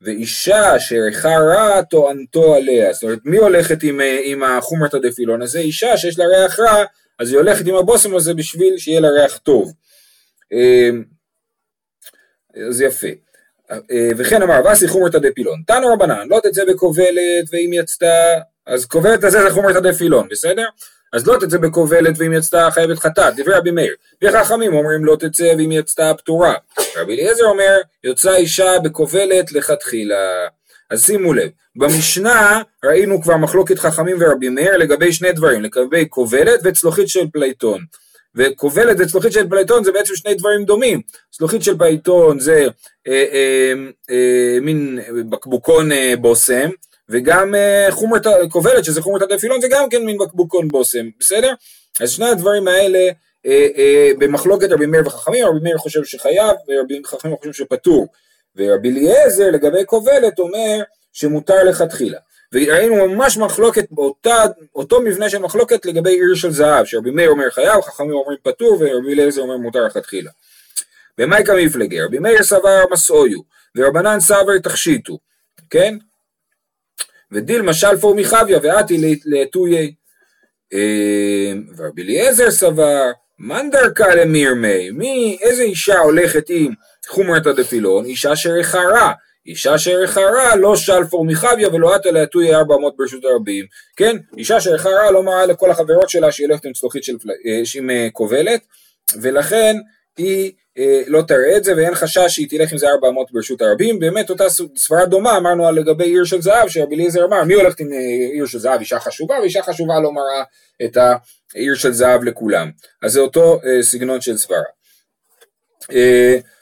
ואישה 0.03 0.79
שערכה 0.79 1.37
רע 1.39 1.83
טוענתו 1.83 2.55
עליה, 2.55 2.93
זאת 2.93 3.03
אומרת 3.03 3.19
מי 3.25 3.37
הולכת 3.37 3.83
עם, 3.83 4.01
אה, 4.01 4.21
עם 4.25 4.43
החומרת 4.43 4.95
הדפילון 4.95 5.43
הזה? 5.43 5.59
אישה 5.59 5.97
שיש 5.97 6.19
לה 6.19 6.25
ריח 6.27 6.61
רע, 6.61 6.85
אז 7.19 7.31
היא 7.31 7.39
הולכת 7.39 7.67
עם 7.67 7.75
הבושם 7.75 8.15
הזה 8.15 8.35
בשביל 8.35 8.79
שיהיה 8.79 9.01
לה 9.01 9.09
ריח 9.09 9.37
טוב. 9.37 9.73
אמ, 10.53 11.05
אז 12.69 12.81
יפה. 12.81 13.09
אה, 13.71 14.11
וכן 14.17 14.43
אמר 14.43 14.61
ואסי 14.65 14.89
חומרת 14.89 15.15
הדפילון, 15.15 15.63
תנו 15.67 15.89
רבנן, 15.93 16.29
לא 16.29 16.41
תצא 16.43 16.65
בכובלת 16.65 17.45
ואם 17.53 17.71
יצתה, 17.73 18.41
אז 18.67 18.87
כובלת 18.87 19.25
הזה 19.25 19.43
זה 19.43 19.51
חומרת 19.51 19.77
הדפילון, 19.77 20.29
בסדר? 20.29 20.67
אז 21.13 21.27
לא 21.27 21.37
תצא 21.41 21.59
בכובלת 21.59 22.15
ואם 22.19 22.33
יצתה 22.33 22.69
חייבת 22.71 22.99
חטאת, 22.99 23.37
דברי 23.37 23.55
רבי 23.55 23.71
מאיר. 23.71 23.95
וחכמים 24.25 24.75
אומרים 24.75 25.05
לא 25.05 25.17
תצא 25.17 25.55
ואם 25.59 25.73
יצתה 25.73 26.13
פטורה. 26.19 26.55
רבי 26.97 27.15
אליעזר 27.15 27.45
אומר 27.45 27.77
יוצאה 28.05 28.35
אישה 28.35 28.79
בכובלת 28.85 29.53
לכתחילה. 29.53 30.47
אז 30.91 31.07
שימו 31.07 31.33
לב, 31.33 31.49
במשנה 31.77 32.63
ראינו 32.85 33.23
כבר 33.23 33.37
מחלוקת 33.37 33.79
חכמים 33.79 34.17
ורבי 34.21 34.49
מאיר 34.49 34.77
לגבי 34.77 35.13
שני 35.13 35.33
דברים, 35.33 35.63
לגבי 35.63 36.07
כובלת 36.09 36.61
וצלוחית 36.65 37.09
של 37.09 37.27
פלייטון. 37.33 37.85
וכובלת 38.35 38.97
וצלוחית 39.01 39.33
של 39.33 39.49
פלייטון 39.49 39.85
זה 39.85 39.93
בעצם 39.93 40.17
שני 40.17 40.35
דברים 40.35 40.65
דומים. 40.65 41.01
צלוחית 41.31 41.63
של 41.63 41.79
פלייטון 41.79 42.41
זה 42.41 42.67
אה, 43.09 43.25
אה, 43.33 43.73
אה, 44.11 44.59
מין 44.61 44.99
בקבוקון 45.31 45.93
אה, 45.93 46.15
בושם, 46.21 46.71
וגם 47.13 47.55
אה, 47.55 47.87
חומרת 47.91 48.27
כובלת 48.51 48.85
שזה 48.85 49.03
חומרתא 49.03 49.23
דפילון 49.23 49.61
זה 49.61 49.69
גם 49.71 49.89
כן 49.89 50.05
מין 50.05 50.19
בקבוקון 50.19 50.69
בושם, 50.69 51.07
בסדר? 51.21 51.55
אז 52.01 52.11
שני 52.11 52.29
הדברים 52.29 52.69
האלה 52.69 52.99
אה, 53.47 53.69
אה, 53.77 54.11
במחלוקת 54.19 54.71
רבי 54.71 54.87
מאיר 54.87 55.07
וחכמים, 55.07 55.47
רבי 55.47 55.59
מאיר 55.63 55.79
חושב 55.79 56.05
שחייב 56.05 56.57
ורבי 56.69 57.03
חכמים 57.07 57.37
חושב 57.37 57.53
שפטור, 57.53 58.07
ורבי 58.57 58.91
אליעזר 58.91 59.51
לגבי 59.51 59.83
כובלת 59.87 60.39
אומר 60.39 60.83
שמותר 61.13 61.65
לכתחילה. 61.65 62.19
וראינו 62.53 63.09
ממש 63.09 63.37
מחלוקת 63.37 63.87
באותו 63.91 65.01
מבנה 65.01 65.31
של 65.31 65.39
מחלוקת 65.39 65.87
לגבי 65.87 66.11
עיר 66.11 66.35
של 66.35 66.51
זהב, 66.51 66.85
שרבי 66.85 67.11
מאיר 67.11 67.31
אומר 67.31 67.51
חייב, 67.51 67.81
חכמים 67.81 68.13
אומרים 68.13 68.39
פטור 68.43 68.73
ורבי 68.73 69.13
אליעזר 69.13 69.43
אומר 69.43 69.57
מותר 69.57 69.85
לכתחילה. 69.85 70.31
במייקה 71.19 71.55
מפלגי, 71.55 72.01
רבי 72.01 72.19
מאיר 72.19 72.43
סבר 72.43 72.85
מסעויו, 72.91 73.39
ורבנן 73.77 74.21
סבר 74.21 74.59
תכשיטו, 74.59 75.19
כן? 75.71 75.97
ודילמה 77.33 77.75
שלפו 77.75 78.15
מחביה 78.15 78.59
ועתי 78.63 79.21
לאתויי. 79.25 79.95
אמ, 80.73 81.65
ורבי 81.77 82.03
אליעזר 82.03 82.51
סבר, 82.51 83.11
מאן 83.39 83.71
דרכה 83.71 84.15
למירמי, 84.15 84.91
מי, 84.91 85.39
איזה 85.43 85.63
אישה 85.63 85.99
הולכת 85.99 86.45
עם 86.49 86.73
חומרת 87.09 87.47
הדפילון? 87.47 88.05
אישה 88.05 88.37
שרחרה. 88.37 89.13
אישה 89.47 89.79
שרחרה 89.79 90.57
לא 90.57 90.77
שלפו 90.77 91.25
מחביה 91.25 91.69
ולא 91.69 91.95
עתה 91.95 92.11
לאתויי 92.11 92.55
ארבע 92.55 92.75
אמות 92.75 92.97
ברשות 92.97 93.25
הרבים. 93.25 93.65
כן, 93.97 94.17
אישה 94.37 94.61
שרחרה 94.61 95.11
לא 95.11 95.23
מראה 95.23 95.47
לכל 95.47 95.71
החברות 95.71 96.11
שלה 96.11 96.33
שהיא 96.33 96.47
הולכת 96.47 96.65
עם 96.65 96.73
צלוחית 96.73 97.05
של, 97.05 97.17
אה, 97.47 97.63
עם 97.75 97.91
אה, 97.91 98.09
כובלת, 98.13 98.61
ולכן 99.23 99.77
היא 100.19 100.53
לא 101.07 101.23
תראה 101.23 101.57
את 101.57 101.65
זה 101.65 101.77
ואין 101.77 101.95
חשש 101.95 102.27
שהיא 102.29 102.49
תלך 102.51 102.73
עם 102.73 102.79
זה 102.79 102.89
ארבע 102.89 103.09
אמות 103.09 103.33
ברשות 103.33 103.63
הרבים, 103.63 103.99
באמת 103.99 104.31
אותה 104.31 104.45
סברה 104.77 105.07
דומה 105.07 105.37
אמרנו 105.37 105.73
לגבי 105.73 106.05
עיר 106.05 106.25
של 106.25 106.43
זהב 106.43 106.69
שרבי 106.69 106.95
אליעזר 106.95 107.25
אמר 107.25 107.45
מי 107.45 107.55
הולכת 107.55 107.81
עם 107.81 107.93
אה, 107.93 107.99
עיר 108.33 108.47
של 108.47 108.59
זהב? 108.59 108.81
אישה 108.81 109.01
חשובה? 109.01 109.35
ואישה 109.41 109.63
חשובה 109.63 110.01
לא 110.01 110.13
מראה 110.13 110.43
את 110.85 110.97
העיר 110.97 111.75
של 111.75 111.93
זהב 111.93 112.25
לכולם, 112.25 112.71
אז 113.03 113.13
זה 113.13 113.21
אותו 113.21 113.61
אה, 113.65 113.83
סגנון 113.83 114.21
של 114.21 114.37
סברה. 114.37 114.63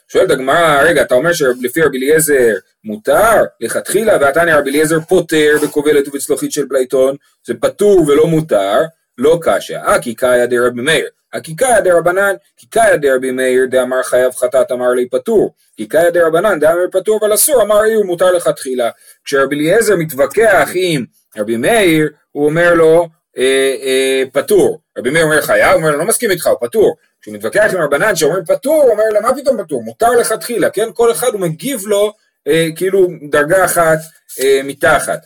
שואלת 0.07 0.31
הגמרא, 0.31 0.81
רגע, 0.81 1.01
אתה 1.01 1.15
אומר 1.15 1.33
שלפי 1.33 1.81
רבי 1.81 1.97
אליעזר 1.97 2.53
מותר 2.83 3.43
לכתחילה, 3.61 4.17
והתניא 4.21 4.53
רבי 4.53 4.69
אליעזר 4.69 4.99
פוטר 4.99 5.55
בכובלת 5.63 6.07
ובצלוחית 6.07 6.51
של 6.51 6.67
פלייטון, 6.67 7.15
זה 7.47 7.53
פטור 7.61 8.07
ולא 8.07 8.27
מותר, 8.27 8.81
לא 9.17 9.39
קשיא, 9.41 9.81
הא 9.83 10.01
כי 10.01 10.15
קאי 10.15 10.45
אדרבי 10.45 10.81
מאיר. 10.81 11.07
הא 11.33 11.45
כי 11.45 11.63
קאי 11.63 11.81
אדרבנן, 11.81 12.35
כי 12.57 12.77
קאי 12.77 12.97
אדרבי 12.97 13.31
מאיר 13.31 13.65
דאמר 13.65 14.03
חייב 14.03 14.35
חטאת 14.35 14.71
אמר 14.71 14.89
ליה 14.89 15.09
פטור, 15.09 15.53
כי 15.77 15.94
קאי 15.94 16.11
אדרבנן 16.11 16.59
דאמר 16.59 16.85
פטור 16.91 17.19
אבל 17.21 17.33
אסור 17.33 17.61
אמר 17.61 17.81
איהו 17.81 18.03
מותר 18.03 18.31
לכתחילה. 18.31 18.89
כשרבי 19.23 19.55
אליעזר 19.55 19.95
מתווכח 19.95 20.69
עם 20.73 21.05
רבי 21.37 21.57
מאיר, 21.57 22.09
הוא 22.31 22.45
אומר 22.45 22.73
לו 22.73 23.07
אה, 23.37 23.75
אה, 23.83 24.23
פטור. 24.33 24.79
רבי 24.97 25.09
מאיר 25.09 25.23
אומר 25.23 25.41
חייב, 25.41 25.71
הוא 25.71 25.77
אומר 25.77 25.91
לו 25.91 25.97
לא 25.97 26.05
מסכים 26.05 26.31
איתך, 26.31 26.47
הוא 26.47 26.67
פטור. 26.67 26.95
כשהוא 27.21 27.35
מתווכח 27.35 27.71
עם 27.73 27.81
רבנן 27.81 28.15
שאומר 28.15 28.45
פטור, 28.47 28.83
הוא 28.83 28.91
אומר 28.91 29.03
לו 29.13 29.21
מה 29.21 29.35
פתאום 29.35 29.63
פטור, 29.63 29.83
מותר 29.83 30.11
לכתחילה, 30.11 30.69
כן? 30.69 30.89
כל 30.93 31.11
אחד 31.11 31.27
הוא 31.33 31.41
מגיב 31.41 31.87
לו 31.87 32.13
אה, 32.47 32.67
כאילו 32.75 33.07
דרגה 33.29 33.65
אחת 33.65 33.99
אה, 34.39 34.61
מתחת. 34.63 35.19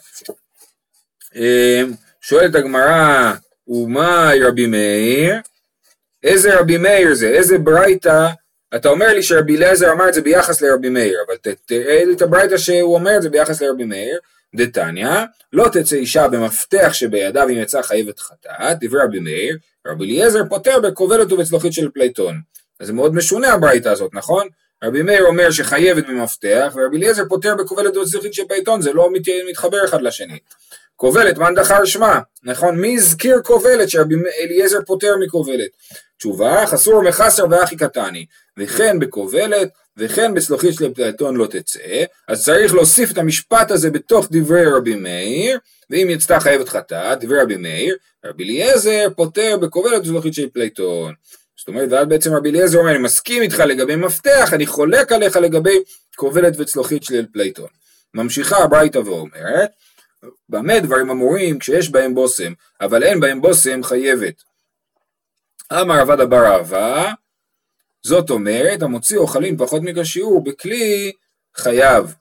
אה, 1.35 1.81
שואלת 2.21 2.55
הגמרא 2.55 3.33
ומאי 3.67 4.43
רבי 4.43 4.67
מאיר, 4.67 5.36
איזה 6.24 6.60
רבי 6.60 6.77
מאיר 6.77 7.13
זה, 7.13 7.27
איזה 7.27 7.57
ברייתא, 7.57 8.27
אתה 8.75 8.89
אומר 8.89 9.13
לי 9.13 9.24
שרבי 9.24 9.57
אליעזר 9.57 9.91
אמר 9.91 10.10
את 10.10 10.13
זה 10.13 10.22
ביחס 10.22 10.62
לרבי 10.62 10.89
מאיר, 10.89 11.17
אבל 11.27 11.36
תראה 11.65 12.05
לי 12.05 12.13
את 12.13 12.22
הברייתא 12.22 12.57
שהוא 12.57 12.95
אומר 12.95 13.17
את 13.17 13.22
זה 13.22 13.29
ביחס 13.29 13.62
לרבי 13.62 13.84
מאיר, 13.84 14.19
דתניא, 14.55 15.10
לא 15.53 15.67
תצא 15.74 15.95
אישה 15.95 16.27
במפתח 16.27 16.93
שבידה 16.93 17.50
אם 17.50 17.57
יצאה 17.57 17.84
חייבת 17.84 18.19
חטאת, 18.19 18.77
דברי 18.81 19.01
רבי 19.03 19.19
מאיר, 19.19 19.57
רבי 19.88 20.05
אליעזר 20.05 20.41
פוטר 20.50 20.79
בכובלת 20.79 21.31
ובצלוחית 21.31 21.74
של 21.74 21.89
פלייטון. 21.89 22.41
אז 22.79 22.88
זה 22.88 22.93
מאוד 22.93 23.15
משונה 23.15 23.53
הברייתא 23.53 23.89
הזאת, 23.89 24.13
נכון? 24.13 24.48
רבי 24.84 25.01
מאיר 25.01 25.24
אומר 25.25 25.51
שחייבת 25.51 26.07
במפתח, 26.07 26.74
ורבי 26.75 26.98
אליעזר 26.98 27.24
פוטר 27.29 27.55
בכובלת 27.55 27.98
ובצלוחית 27.98 28.34
של 28.34 28.43
פלייטון, 28.48 28.81
זה 28.81 28.93
לא 28.93 29.10
מת, 29.13 29.27
מתחבר 29.50 29.86
אחד 29.86 30.01
לשני. 30.01 30.39
כובלת, 30.95 31.37
מאן 31.37 31.55
דכר 31.55 31.85
שמה, 31.85 32.19
נכון? 32.43 32.79
מי 32.79 32.95
הזכיר 32.95 33.41
כובלת 33.43 33.89
שרבי 33.89 34.15
אליעזר 34.39 34.79
פוטר 34.85 35.15
מכובלת? 35.25 35.69
תשובה, 36.17 36.67
חסורי 36.67 37.01
מחסרא 37.01 37.45
והכי 37.51 37.75
קתני, 37.75 38.25
וכן 38.59 38.99
בכובלת, 38.99 39.69
וכן 39.97 40.33
בצלוחית 40.33 40.73
של 40.73 40.93
פלטון 40.93 41.35
לא 41.35 41.47
תצא, 41.47 42.03
אז 42.27 42.43
צריך 42.43 42.73
להוסיף 42.73 43.11
את 43.11 43.17
המשפט 43.17 43.71
הזה 43.71 43.91
בתוך 43.91 44.27
דברי 44.31 44.65
רבי 44.65 44.95
מאיר, 44.95 45.59
ואם 45.89 46.07
יצתה 46.09 46.39
חייבת 46.39 46.69
חטאת, 46.69 47.19
דברי 47.19 47.41
רבי 47.41 47.57
מאיר, 47.57 47.95
רבי 48.25 48.43
אליעזר 48.43 49.07
פוטר 49.15 49.57
בכובלת 49.57 50.01
וצלוחית 50.01 50.33
של 50.33 50.49
פלטון. 50.53 51.13
זאת 51.57 51.67
אומרת, 51.67 51.87
ואז 51.91 52.07
בעצם 52.07 52.33
רבי 52.33 52.49
אליעזר 52.49 52.79
אומר, 52.79 52.91
אני 52.91 52.99
מסכים 52.99 53.41
איתך 53.41 53.59
לגבי 53.59 53.95
מפתח, 53.95 54.49
אני 54.53 54.65
חולק 54.65 55.11
עליך 55.11 55.35
לגבי 55.35 55.77
כובלת 56.15 56.53
וצלוחית 56.59 57.03
של 57.03 57.25
פלטון. 57.33 57.67
ממשיכה 58.13 58.57
הברייתא 58.57 58.97
ואומרת, 58.97 59.69
במה 60.50 60.79
דברים 60.79 61.10
אמורים 61.10 61.60
כשיש 61.60 61.89
בהם 61.89 62.15
בושם, 62.15 62.53
אבל 62.82 63.03
אין 63.03 63.20
בהם 63.20 63.41
בושם 63.41 63.84
חייבת. 63.84 64.44
אמר 65.74 66.00
עבד 66.00 66.20
אבר 66.20 66.46
אהבה, 66.46 67.12
זאת 68.03 68.29
אומרת, 68.29 68.82
המוציא 68.82 69.17
אוכלים 69.17 69.58
פחות 69.58 69.82
מכשיעור 69.82 70.44
בכלי 70.44 71.12
חייב. 71.55 72.15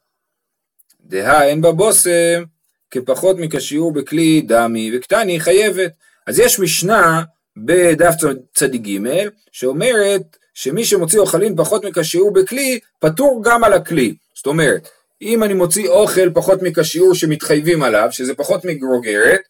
דהה 1.00 1.44
אין 1.44 1.60
בה 1.60 1.72
בושם 1.72 2.44
כפחות 2.90 3.36
מכשיעור 3.38 3.92
בכלי 3.92 4.40
דמי 4.40 4.96
וקטני 4.96 5.40
חייבת. 5.40 5.92
אז 6.26 6.38
יש 6.38 6.58
משנה 6.58 7.22
בדף 7.56 8.14
צדיק 8.54 8.82
ג' 8.82 9.28
שאומרת 9.52 10.36
שמי 10.54 10.84
שמוציא 10.84 11.18
אוכלים 11.20 11.56
פחות 11.56 11.84
מכשיעור 11.84 12.32
בכלי 12.32 12.80
פטור 12.98 13.42
גם 13.44 13.64
על 13.64 13.72
הכלי. 13.72 14.14
זאת 14.34 14.46
אומרת, 14.46 14.88
אם 15.22 15.44
אני 15.44 15.54
מוציא 15.54 15.88
אוכל 15.88 16.30
פחות 16.34 16.62
מכשיעור 16.62 17.14
שמתחייבים 17.14 17.82
עליו, 17.82 18.08
שזה 18.10 18.34
פחות 18.34 18.64
מגרוגרת, 18.64 19.40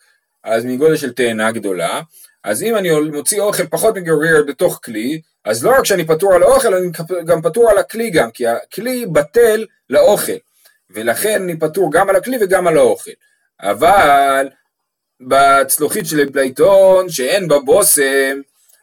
אז 0.44 0.64
מגודל 0.64 0.96
של 0.96 1.12
תאנה 1.12 1.52
גדולה, 1.52 2.00
אז 2.44 2.62
אם 2.62 2.76
אני 2.76 2.90
מוציא 3.12 3.40
אוכל 3.40 3.66
פחות 3.66 3.96
מגרוגרת 3.96 4.46
בתוך 4.46 4.80
כלי, 4.84 5.20
אז 5.44 5.64
לא 5.64 5.70
רק 5.78 5.84
שאני 5.84 6.06
פטור 6.06 6.34
על 6.34 6.42
האוכל, 6.42 6.74
אני 6.74 6.88
גם 7.24 7.42
פטור 7.42 7.70
על 7.70 7.78
הכלי 7.78 8.10
גם, 8.10 8.30
כי 8.30 8.46
הכלי 8.46 9.06
בטל 9.06 9.64
לאוכל, 9.90 10.36
ולכן 10.90 11.42
אני 11.42 11.58
פטור 11.58 11.92
גם 11.92 12.08
על 12.08 12.16
הכלי 12.16 12.36
וגם 12.40 12.66
על 12.66 12.78
האוכל. 12.78 13.10
אבל 13.60 14.48
בצלוחית 15.20 16.06
של 16.06 16.32
פלייטון, 16.32 17.08
שאין 17.08 17.48
בה 17.48 17.58
בושם, 17.58 18.40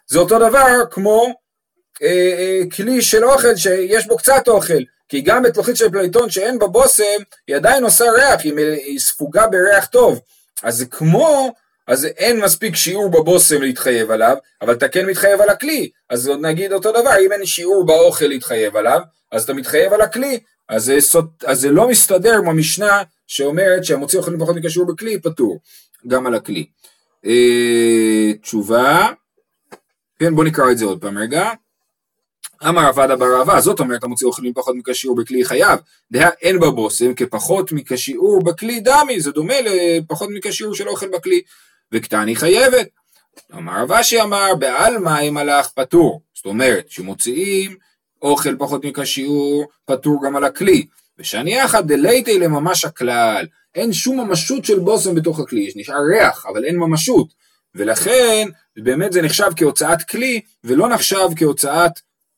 זה 0.07 0.19
אותו 0.19 0.39
דבר 0.39 0.85
כמו 0.91 1.33
אה, 2.03 2.07
אה, 2.07 2.61
כלי 2.75 3.01
של 3.01 3.25
אוכל 3.25 3.55
שיש 3.55 4.07
בו 4.07 4.17
קצת 4.17 4.47
אוכל. 4.47 4.83
כי 5.12 5.22
גם 5.22 5.44
בצלוחית 5.44 5.77
של 5.77 5.89
פלייטון 5.89 6.30
שאין 6.30 6.60
בה 6.60 6.68
בושם, 6.68 7.22
היא 7.48 7.56
עדיין 7.56 7.84
עושה 7.84 8.06
ריח, 8.12 8.41
היא 8.86 9.00
ספוגה 9.00 9.48
בריח 9.48 9.86
טוב. 9.86 10.20
אז 10.63 10.77
זה 10.77 10.86
כמו, 10.86 11.53
אז 11.88 12.06
אין 12.06 12.39
מספיק 12.39 12.75
שיעור 12.75 13.10
בבושם 13.10 13.62
להתחייב 13.62 14.12
עליו, 14.12 14.38
אבל 14.62 14.74
אתה 14.74 14.88
כן 14.88 15.06
מתחייב 15.06 15.41
על 15.41 15.50
הכלי. 15.50 15.89
אז 16.10 16.32
נגיד 16.41 16.74
אותו 16.74 16.91
דבר, 16.91 17.12
אם 17.25 17.32
אין 17.32 17.46
שיעור 17.46 17.86
באוכל 17.86 18.25
להתחייב 18.25 18.77
עליו, 18.77 19.00
אז 19.32 19.44
אתה 19.44 19.53
מתחייב 19.53 19.94
על 19.94 20.01
הכלי. 20.01 20.40
אז 20.70 20.83
זה, 20.83 20.98
אז 21.46 21.59
זה 21.59 21.72
לא 21.72 21.88
מסתדר 21.88 22.38
עם 22.38 22.50
המשנה 22.50 23.03
שאומרת 23.27 23.85
שהמוציא 23.85 24.20
אוכלים 24.20 24.40
פחות 24.40 24.55
מקשור 24.55 24.85
בכלי, 24.85 25.22
פטור. 25.22 25.59
גם 26.07 26.27
על 26.27 26.35
הכלי. 26.35 26.66
אה, 27.25 28.33
תשובה, 28.42 29.07
כן 30.20 30.35
בוא 30.35 30.44
נקרא 30.44 30.72
את 30.72 30.77
זה 30.77 30.85
עוד 30.85 31.01
פעם 31.01 31.18
רגע. 31.18 31.51
אמר 32.67 32.87
עבדה 32.87 33.15
בר 33.15 33.39
אהבה, 33.39 33.61
זאת 33.61 33.79
אומרת 33.79 34.03
המוציא 34.03 34.27
אוכלים 34.27 34.53
פחות 34.53 34.75
מכשיעור 34.75 35.15
בכלי 35.15 35.45
חייב, 35.45 35.79
דהה 36.11 36.29
אין 36.41 36.59
בה 36.59 36.69
בושם 36.69 37.13
כפחות 37.13 37.71
מכשיעור 37.71 38.43
בכלי 38.43 38.79
דמי, 38.79 39.19
זה 39.19 39.31
דומה 39.31 39.53
לפחות 39.61 40.29
מכשיעור 40.33 40.75
של 40.75 40.89
אוכל 40.89 41.07
בכלי, 41.07 41.41
וקטני 41.91 42.35
חייבת. 42.35 42.87
אמר 43.53 43.81
רבשי 43.81 44.21
אמר, 44.21 44.55
בעלמא 44.59 45.21
אם 45.21 45.37
הלך 45.37 45.67
פטור, 45.67 46.21
זאת 46.35 46.45
אומרת 46.45 46.89
שמוציאים 46.89 47.75
אוכל 48.21 48.55
פחות 48.57 48.85
מכשיעור, 48.85 49.65
פטור 49.85 50.25
גם 50.25 50.35
על 50.35 50.43
הכלי, 50.43 50.85
ושאני 51.19 51.55
יחד 51.55 51.87
דלייטי 51.87 52.39
לממש 52.39 52.85
הכלל, 52.85 53.45
אין 53.75 53.93
שום 53.93 54.19
ממשות 54.19 54.65
של 54.65 54.79
בושם 54.79 55.15
בתוך 55.15 55.39
הכלי, 55.39 55.61
יש 55.61 55.75
נשאר 55.75 56.01
ריח, 56.13 56.45
אבל 56.45 56.65
אין 56.65 56.77
ממשות, 56.77 57.27
ולכן 57.75 58.47
באמת 58.77 59.13
זה 59.13 59.21
נחשב 59.21 59.50
כהוצאת 59.55 60.03
כלי, 60.03 60.41
ולא 60.63 60.89
נחשב 60.89 61.27
כהוצאת 61.35 61.91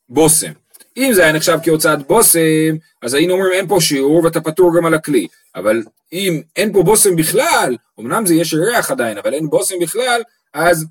בושם. 0.10 0.52
אם 0.98 1.14
זה 1.14 1.24
היה 1.24 1.32
נחשב 1.32 1.58
כהוצאת 1.64 2.08
בושם, 2.08 2.76
אז 3.02 3.14
היינו 3.14 3.34
אומרים 3.34 3.52
אין 3.54 3.68
פה 3.68 3.78
שיעור 3.82 4.24
ואתה 4.24 4.42
פטור 4.42 4.78
גם 4.78 4.86
על 4.86 4.94
הכלי. 4.94 5.28
אבל 5.56 5.84
אם 6.14 6.42
אין 6.56 6.74
פה 6.74 6.84
בושם 6.84 7.16
בכלל, 7.16 7.76
אמנם 8.00 8.26
זה 8.26 8.36
יש 8.36 8.54
ריח 8.54 8.92
עדיין, 8.92 9.18
אבל 9.18 9.34
אין 9.34 9.50
בושם 9.50 9.76
בכלל, 9.82 10.22
אז 10.54 10.86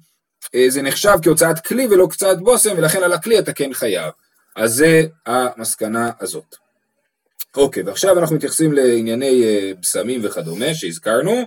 אה, 0.54 0.64
זה 0.68 0.82
נחשב 0.82 1.16
כהוצאת 1.22 1.60
כלי 1.66 1.86
ולא 1.86 2.06
קצת 2.10 2.38
בושם, 2.38 2.74
ולכן 2.76 3.02
על 3.02 3.12
הכלי 3.12 3.38
אתה 3.38 3.52
כן 3.52 3.74
חייב. 3.74 4.12
אז 4.56 4.74
זה 4.74 5.02
המסקנה 5.26 6.10
הזאת. 6.20 6.56
אוקיי, 7.56 7.82
ועכשיו 7.82 8.18
אנחנו 8.18 8.36
מתייחסים 8.36 8.72
לענייני 8.72 9.44
אה, 9.44 9.72
בשמים 9.80 10.20
וכדומה 10.24 10.74
שהזכרנו, 10.74 11.42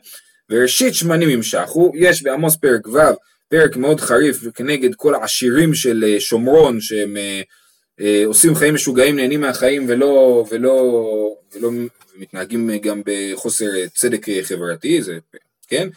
וראשית 0.49 0.93
שמנים 0.93 1.29
ימשכו, 1.29 1.91
יש 1.95 2.23
בעמוס 2.23 2.55
פרק 2.55 2.87
ו' 2.87 2.99
פרק 3.49 3.77
מאוד 3.77 4.01
חריף 4.01 4.43
כנגד 4.55 4.95
כל 4.95 5.15
העשירים 5.15 5.73
של 5.73 6.03
אה, 6.07 6.19
שומרון 6.19 6.81
שהם 6.81 7.17
אה, 7.17 7.41
אה, 8.01 8.23
עושים 8.25 8.55
חיים 8.55 8.73
משוגעים, 8.73 9.15
נהנים 9.15 9.41
מהחיים 9.41 9.85
ולא, 9.87 10.45
ולא, 10.51 11.01
ולא 11.55 11.71
מתנהגים 12.17 12.69
גם 12.81 13.01
בחוסר 13.05 13.65
צדק 13.93 14.25
חברתי, 14.41 15.01
זה, 15.01 15.17
כן? 15.67 15.87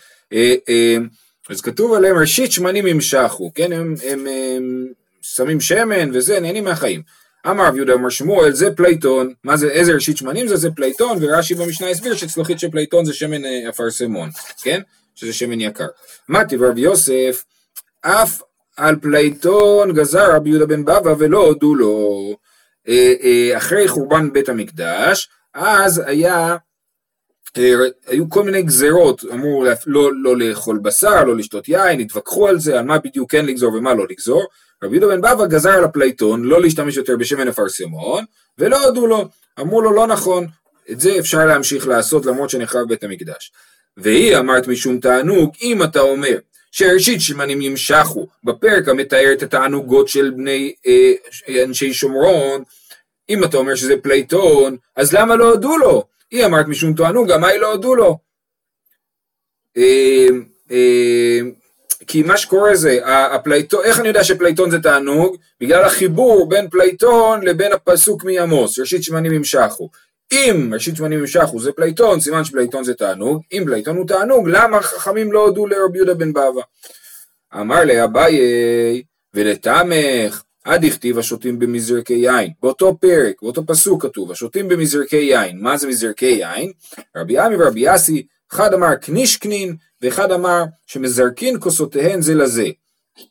אז 1.48 1.60
כתוב 1.60 1.94
עליהם 1.94 2.16
ראשית 2.16 2.52
שמנים 2.52 2.86
ימשכו, 2.86 3.50
כן? 3.54 3.72
הם, 3.72 3.94
הם, 4.04 4.26
הם 4.26 4.86
שמים 5.22 5.60
שמן 5.60 6.10
וזה, 6.14 6.40
נהנים 6.40 6.64
מהחיים. 6.64 7.02
אמר 7.46 7.66
רב 7.66 7.76
יהודה 7.76 7.94
אמר 7.94 8.08
שמואל 8.08 8.52
זה 8.52 8.70
פלייטון, 8.70 9.32
מה 9.44 9.56
זה, 9.56 9.68
איזה 9.70 9.92
ראשית 9.92 10.16
שמנים 10.16 10.48
זה? 10.48 10.56
זה 10.56 10.70
פלייטון, 10.70 11.18
ורש"י 11.20 11.54
במשנה 11.54 11.88
הסביר 11.88 12.14
שצלוחית 12.14 12.58
של 12.58 12.70
פלייטון 12.70 13.04
זה 13.04 13.12
שמן 13.12 13.44
אפרסמון, 13.68 14.30
כן? 14.62 14.80
שזה 15.18 15.32
שמן 15.32 15.60
יקר. 15.60 15.86
מתיב 16.28 16.56
רב 16.56 16.78
יוסף, 16.78 17.44
אף 18.00 18.42
על 18.76 18.96
פלייטון 18.96 19.92
גזר 19.92 20.36
רבי 20.36 20.50
יהודה 20.50 20.66
בן 20.66 20.84
בבא 20.84 21.14
ולא 21.18 21.38
הודו 21.46 21.74
לו. 21.74 22.36
אה, 22.88 23.14
אה, 23.22 23.56
אחרי 23.56 23.88
חורבן 23.88 24.32
בית 24.32 24.48
המקדש, 24.48 25.28
אז 25.54 26.02
היה, 26.06 26.56
אה, 27.58 27.74
היו 28.06 28.30
כל 28.30 28.42
מיני 28.42 28.62
גזרות, 28.62 29.24
אמרו 29.32 29.64
לא, 29.86 30.10
לא 30.22 30.36
לאכול 30.36 30.78
בשר, 30.82 31.24
לא 31.24 31.36
לשתות 31.36 31.68
יין, 31.68 32.00
התווכחו 32.00 32.48
על 32.48 32.58
זה, 32.60 32.78
על 32.78 32.84
מה 32.84 32.98
בדיוק 32.98 33.32
כן 33.32 33.46
לגזור 33.46 33.74
ומה 33.74 33.94
לא 33.94 34.06
לגזור. 34.10 34.46
רבי 34.84 34.96
יהודה 34.96 35.16
בן 35.16 35.20
בבא 35.20 35.46
גזר 35.46 35.70
על 35.70 35.84
הפלייטון 35.84 36.44
לא 36.44 36.60
להשתמש 36.60 36.96
יותר 36.96 37.16
בשמן 37.16 37.48
אפרסמון, 37.48 38.24
ולא 38.58 38.84
הודו 38.84 39.06
לו, 39.06 39.28
אמרו 39.60 39.82
לו 39.82 39.92
לא 39.92 40.06
נכון, 40.06 40.46
את 40.90 41.00
זה 41.00 41.18
אפשר 41.18 41.46
להמשיך 41.46 41.88
לעשות 41.88 42.26
למרות 42.26 42.50
שנחרב 42.50 42.88
בית 42.88 43.04
המקדש. 43.04 43.52
ואי 43.98 44.36
אמרת 44.36 44.68
משום 44.68 45.00
תענוג, 45.00 45.54
אם 45.62 45.82
אתה 45.82 46.00
אומר 46.00 46.38
שראשית 46.72 47.20
שמנים 47.20 47.62
ימשכו 47.62 48.26
בפרק 48.44 48.88
המתאר 48.88 49.32
את 49.32 49.42
התענוגות 49.42 50.08
של 50.08 50.30
בני 50.30 50.74
אה, 50.86 51.64
אנשי 51.64 51.92
שומרון, 51.92 52.62
אם 53.28 53.44
אתה 53.44 53.56
אומר 53.56 53.74
שזה 53.74 53.96
פלייטון, 54.02 54.76
אז 54.96 55.12
למה 55.12 55.36
לא 55.36 55.50
הודו 55.50 55.76
לו? 55.76 56.04
אי 56.30 56.44
אמרת 56.44 56.66
משום 56.68 56.94
תענוג, 56.94 57.32
אמאי 57.32 57.60
לא 57.60 57.72
הודו 57.72 57.94
לו? 57.94 58.18
אה, 59.76 60.26
אה, 60.70 61.40
כי 62.06 62.22
מה 62.22 62.36
שקורה 62.36 62.76
זה, 62.76 62.98
הפלייטון, 63.04 63.84
איך 63.84 64.00
אני 64.00 64.08
יודע 64.08 64.24
שפלייטון 64.24 64.70
זה 64.70 64.78
תענוג? 64.78 65.36
בגלל 65.60 65.84
החיבור 65.84 66.48
בין 66.48 66.70
פלייטון 66.70 67.42
לבין 67.42 67.72
הפסוק 67.72 68.24
מעמוס, 68.24 68.78
ראשית 68.78 69.04
שמנים 69.04 69.32
ימשכו. 69.32 69.90
אם 70.32 70.70
ראשית 70.74 70.96
שמנים 70.96 71.18
ימשכו 71.18 71.60
זה 71.60 71.72
פלייטון, 71.72 72.20
סימן 72.20 72.44
שפלייטון 72.44 72.84
זה 72.84 72.94
תענוג, 72.94 73.42
אם 73.52 73.62
פלייטון 73.66 73.96
הוא 73.96 74.06
תענוג, 74.06 74.48
למה 74.48 74.82
חכמים 74.82 75.32
לא 75.32 75.44
הודו 75.44 75.66
לרבי 75.66 75.98
יהודה 75.98 76.14
בן 76.14 76.32
בבא? 76.32 76.62
אמר 77.54 77.84
ליה 77.84 78.08
אביי 78.08 78.40
ולטעמיך, 79.34 80.23
הא 80.23 80.42
דכתיב 80.64 81.18
השותים 81.18 81.58
במזרקי 81.58 82.14
יין. 82.14 82.50
באותו 82.62 82.96
פרק, 83.00 83.42
באותו 83.42 83.66
פסוק 83.66 84.02
כתוב, 84.02 84.30
השותים 84.32 84.68
במזרקי 84.68 85.16
יין. 85.16 85.58
מה 85.60 85.76
זה 85.76 85.88
מזרקי 85.88 86.26
יין? 86.26 86.72
רבי 87.16 87.38
אמי 87.38 87.56
ורבי 87.56 87.80
אסי 87.80 88.26
אחד 88.52 88.74
אמר 88.74 88.94
קנישקנין, 88.94 89.76
ואחד 90.02 90.32
אמר 90.32 90.64
שמזרקין 90.86 91.60
כוסותיהן 91.60 92.20
זה 92.20 92.34
לזה, 92.34 92.66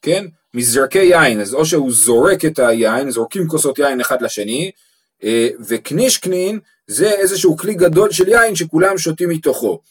כן? 0.02 0.26
מזרקי 0.54 1.00
יין, 1.00 1.42
אז 1.42 1.54
או 1.54 1.66
שהוא 1.66 1.92
זורק 1.92 2.46
את 2.46 2.60
היין, 2.60 3.12
זורקים 3.12 3.48
כוסות 3.48 3.80
יין 3.80 4.02
אחד 4.02 4.22
לשני, 4.22 4.72
וקנישקנין 5.68 6.60
זה 6.88 7.12
איזשהו 7.12 7.58
כלי 7.58 7.74
גדול 7.74 8.12
של 8.12 8.28
יין 8.28 8.56
שכולם 8.56 8.98
שותים 8.98 9.30
מתוכו. 9.30 9.82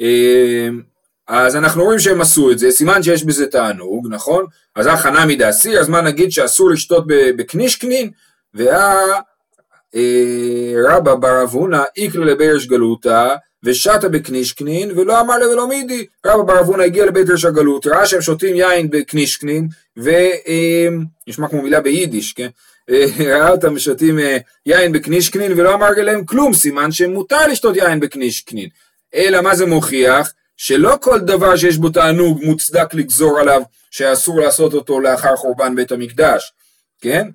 אה, 0.00 0.68
אז 1.26 1.56
אנחנו 1.56 1.84
רואים 1.84 1.98
שהם 1.98 2.20
עשו 2.20 2.50
את 2.50 2.58
זה, 2.58 2.70
סימן 2.70 3.02
שיש 3.02 3.24
בזה 3.24 3.46
תענוג, 3.46 4.06
נכון? 4.10 4.44
אז 4.76 4.86
הכנה 4.86 5.26
מדעשי, 5.26 5.78
אז 5.78 5.88
מה 5.88 6.00
נגיד 6.00 6.32
שאסור 6.32 6.70
לשתות 6.70 7.04
בקנישקנין? 7.08 8.10
והרבא 9.94 11.14
בר 11.14 11.42
אבונה 11.42 11.84
איקלה 11.96 12.24
לבירש 12.24 12.66
גלותא 12.66 13.34
ושתה 13.62 14.08
בקנישקנין 14.08 14.90
ולא 14.98 15.20
אמר 15.20 15.38
לה 15.38 15.48
ולא 15.48 15.68
מידי. 15.68 16.06
רבא 16.26 16.42
בר 16.42 16.60
אבונה 16.60 16.84
הגיע 16.84 17.06
לבית 17.06 17.30
רש 17.30 17.44
הגלות, 17.44 17.86
ראה 17.86 18.06
שהם 18.06 18.20
שותים 18.22 18.56
יין 18.56 18.90
בקנישקנין, 18.90 19.68
ונשמע 19.96 21.48
כמו 21.48 21.62
מילה 21.62 21.80
ביידיש, 21.80 22.32
כן? 22.32 22.48
ראה 23.18 23.50
אותם 23.50 23.78
שותים 23.78 24.18
אה, 24.18 24.38
יין 24.66 24.92
בקנישקנין 24.92 25.52
ולא 25.52 25.74
אמר 25.74 25.90
להם 25.90 26.24
כלום, 26.24 26.54
סימן 26.54 26.92
שמותר 26.92 27.46
לשתות 27.46 27.76
יין 27.76 28.00
בקנישקנין. 28.00 28.68
אלא 29.14 29.40
מה 29.40 29.54
זה 29.54 29.66
מוכיח? 29.66 30.32
שלא 30.56 30.96
כל 31.00 31.20
דבר 31.20 31.56
שיש 31.56 31.76
בו 31.76 31.88
תענוג 31.88 32.44
מוצדק 32.44 32.94
לגזור 32.94 33.38
עליו 33.38 33.62
שאסור 33.90 34.40
לעשות 34.40 34.74
אותו 34.74 35.00
לאחר 35.00 35.36
חורבן 35.36 35.76
בית 35.76 35.92
המקדש, 35.92 36.52
כן? 37.00 37.28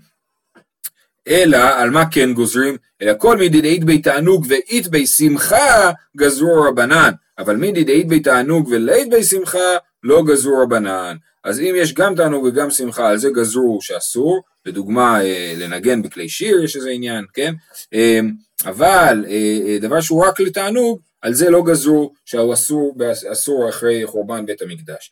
אלא 1.27 1.57
על 1.57 1.89
מה 1.89 2.03
כן 2.11 2.33
גוזרים? 2.33 2.77
אלא 3.01 3.13
כל 3.17 3.37
מידי 3.37 3.61
דאית 3.61 3.83
בי 3.83 3.97
תענוג 3.97 4.45
ואית 4.49 4.87
בי 4.87 5.07
שמחה 5.07 5.91
גזרו 6.17 6.61
רבנן, 6.61 7.11
אבל 7.37 7.55
מידי 7.55 7.83
דאית 7.83 8.07
בי 8.07 8.19
תענוג 8.19 8.67
ולאית 8.71 9.09
בי 9.09 9.23
שמחה 9.23 9.77
לא 10.03 10.23
גזרו 10.23 10.63
רבנן. 10.63 11.15
אז 11.43 11.59
אם 11.59 11.73
יש 11.77 11.93
גם 11.93 12.15
תענוג 12.15 12.43
וגם 12.43 12.71
שמחה, 12.71 13.07
על 13.07 13.17
זה 13.17 13.29
גזרו 13.29 13.81
שאסור, 13.81 14.41
לדוגמה 14.65 15.23
אה, 15.23 15.53
לנגן 15.57 16.01
בכלי 16.01 16.29
שיר 16.29 16.63
יש 16.63 16.75
איזה 16.75 16.89
עניין, 16.89 17.25
כן? 17.33 17.53
אה, 17.93 18.19
אבל 18.65 19.25
אה, 19.29 19.77
דבר 19.81 20.01
שהוא 20.01 20.25
רק 20.25 20.39
לתענוג, 20.39 20.99
על 21.21 21.33
זה 21.33 21.49
לא 21.49 21.63
גזרו 21.63 22.13
שהוא 22.25 22.53
אסור, 22.53 22.95
אסור 23.31 23.69
אחרי 23.69 24.05
חורבן 24.05 24.45
בית 24.45 24.61
המקדש. 24.61 25.11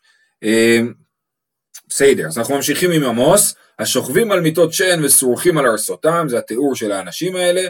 בסדר, 1.89 2.27
אז 2.27 2.37
אנחנו 2.37 2.55
ממשיכים 2.55 2.91
עם 2.91 3.03
עמוס, 3.03 3.55
השוכבים 3.79 4.31
על 4.31 4.41
מיטות 4.41 4.73
שן 4.73 5.03
וסרוכים 5.03 5.57
על 5.57 5.65
ארסותם, 5.65 6.25
זה 6.29 6.37
התיאור 6.37 6.75
של 6.75 6.91
האנשים 6.91 7.35
האלה. 7.35 7.61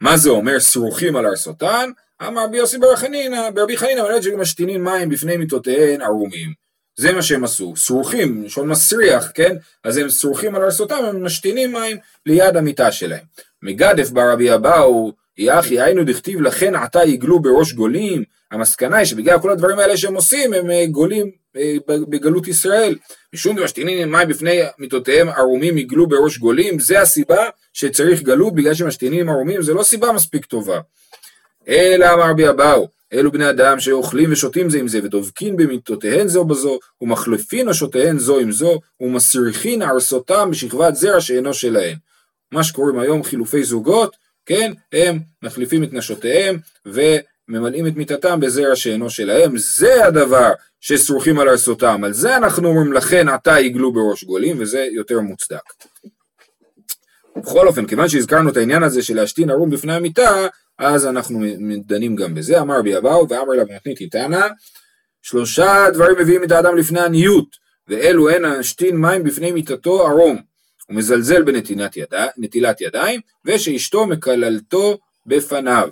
מה 0.00 0.16
זה 0.16 0.30
אומר 0.30 0.60
סרוכים 0.60 1.16
על 1.16 1.26
ארסותן? 1.26 1.90
אמר 2.22 2.44
רבי 2.44 2.56
יוסי 2.56 2.78
בר 2.78 2.96
חנינא, 2.96 3.50
ברבי 3.50 3.76
חנינא 3.76 4.02
מלמד 4.02 4.22
שמשתינים 4.22 4.84
מים 4.84 5.08
בפני 5.08 5.36
מיטותיהן 5.36 6.02
ערומים. 6.02 6.65
זה 6.96 7.12
מה 7.12 7.22
שהם 7.22 7.44
עשו, 7.44 7.76
סרוכים, 7.76 8.42
לשון 8.44 8.68
מסריח, 8.68 9.30
כן? 9.34 9.56
אז 9.84 9.96
הם 9.96 10.10
סרוכים 10.10 10.54
על 10.54 10.62
ארסותם, 10.62 11.04
הם 11.08 11.24
משתינים 11.24 11.72
מים 11.72 11.96
ליד 12.26 12.56
המיטה 12.56 12.92
שלהם. 12.92 13.24
מגדף 13.62 14.10
בר 14.10 14.32
רבי 14.32 14.54
אבאו, 14.54 15.12
יחי 15.38 15.80
היינו 15.80 16.04
דכתיב 16.04 16.40
לכן 16.40 16.74
עתה 16.74 17.04
יגלו 17.04 17.40
בראש 17.40 17.72
גולים, 17.72 18.24
המסקנה 18.50 18.96
היא 18.96 19.06
שבגלל 19.06 19.38
כל 19.40 19.50
הדברים 19.50 19.78
האלה 19.78 19.96
שהם 19.96 20.14
עושים, 20.14 20.52
הם 20.52 20.70
אה, 20.70 20.86
גולים 20.86 21.30
אה, 21.56 21.76
בגלות 21.88 22.48
ישראל. 22.48 22.96
משום 23.34 23.56
דמשתינין 23.56 24.10
מים 24.10 24.28
בפני 24.28 24.60
מיטותיהם 24.78 25.28
ערומים 25.28 25.78
יגלו 25.78 26.06
בראש 26.06 26.38
גולים, 26.38 26.78
זה 26.78 27.00
הסיבה 27.00 27.48
שצריך 27.72 28.22
גלות 28.22 28.54
בגלל 28.54 28.74
שמשתינים 28.74 29.28
ערומים, 29.28 29.62
זה 29.62 29.74
לא 29.74 29.82
סיבה 29.82 30.12
מספיק 30.12 30.44
טובה. 30.44 30.80
אלא 31.68 32.14
אמר 32.14 32.32
בי 32.32 32.48
אבאו, 32.48 32.88
אלו 33.12 33.32
בני 33.32 33.50
אדם 33.50 33.80
שאוכלים 33.80 34.32
ושותים 34.32 34.70
זה 34.70 34.78
עם 34.78 34.88
זה, 34.88 35.00
ודובקין 35.02 35.56
במיטותיהן 35.56 36.28
זו 36.28 36.44
בזו, 36.44 36.78
ומחלפין 37.00 37.68
נשותיהן 37.68 38.18
זו 38.18 38.38
עם 38.38 38.52
זו, 38.52 38.80
ומסריחין 39.00 39.82
ארסותם 39.82 40.50
בשכבת 40.50 40.94
זרע 40.94 41.20
שאינו 41.20 41.54
שלהן. 41.54 41.96
מה 42.52 42.64
שקוראים 42.64 42.98
היום 42.98 43.22
חילופי 43.22 43.64
זוגות, 43.64 44.16
כן, 44.46 44.72
הם 44.92 45.18
מחליפים 45.42 45.84
את 45.84 45.92
נשותיהם, 45.92 46.58
ו... 46.86 47.00
ממלאים 47.48 47.86
את 47.86 47.96
מיתתם 47.96 48.40
בזרע 48.40 48.76
שאינו 48.76 49.10
שלהם, 49.10 49.58
זה 49.58 50.06
הדבר 50.06 50.52
שסרוכים 50.80 51.38
על 51.38 51.48
ארסותם, 51.48 52.04
על 52.04 52.12
זה 52.12 52.36
אנחנו 52.36 52.68
אומרים 52.68 52.92
לכן 52.92 53.28
עתה 53.28 53.60
יגלו 53.60 53.92
בראש 53.92 54.24
גולים, 54.24 54.56
וזה 54.60 54.88
יותר 54.92 55.20
מוצדק. 55.20 55.58
בכל 57.36 57.66
אופן, 57.66 57.86
כיוון 57.86 58.08
שהזכרנו 58.08 58.50
את 58.50 58.56
העניין 58.56 58.82
הזה 58.82 59.02
של 59.02 59.16
להשתין 59.16 59.50
ערום 59.50 59.70
בפני 59.70 59.94
המיטה, 59.94 60.46
אז 60.78 61.06
אנחנו 61.06 61.40
דנים 61.86 62.16
גם 62.16 62.34
בזה, 62.34 62.60
אמר 62.60 62.82
בי 62.82 62.96
אבאו 62.96 63.28
ואמר 63.28 63.52
לה 63.52 63.62
ונתנית 63.62 64.00
איתנה, 64.00 64.48
שלושה 65.22 65.86
דברים 65.92 66.16
מביאים 66.18 66.44
את 66.44 66.52
האדם 66.52 66.76
לפני 66.76 67.00
עניות, 67.00 67.56
ואלו 67.88 68.30
הן 68.30 68.42
להשתין 68.42 68.96
מים 68.96 69.24
בפני 69.24 69.52
מיטתו 69.52 70.06
ערום, 70.06 70.36
הוא 70.88 70.96
מזלזל 70.96 71.42
בנטילת 71.42 72.80
ידיים, 72.80 73.20
ושאשתו 73.44 74.06
מקללתו 74.06 74.98
בפניו. 75.26 75.88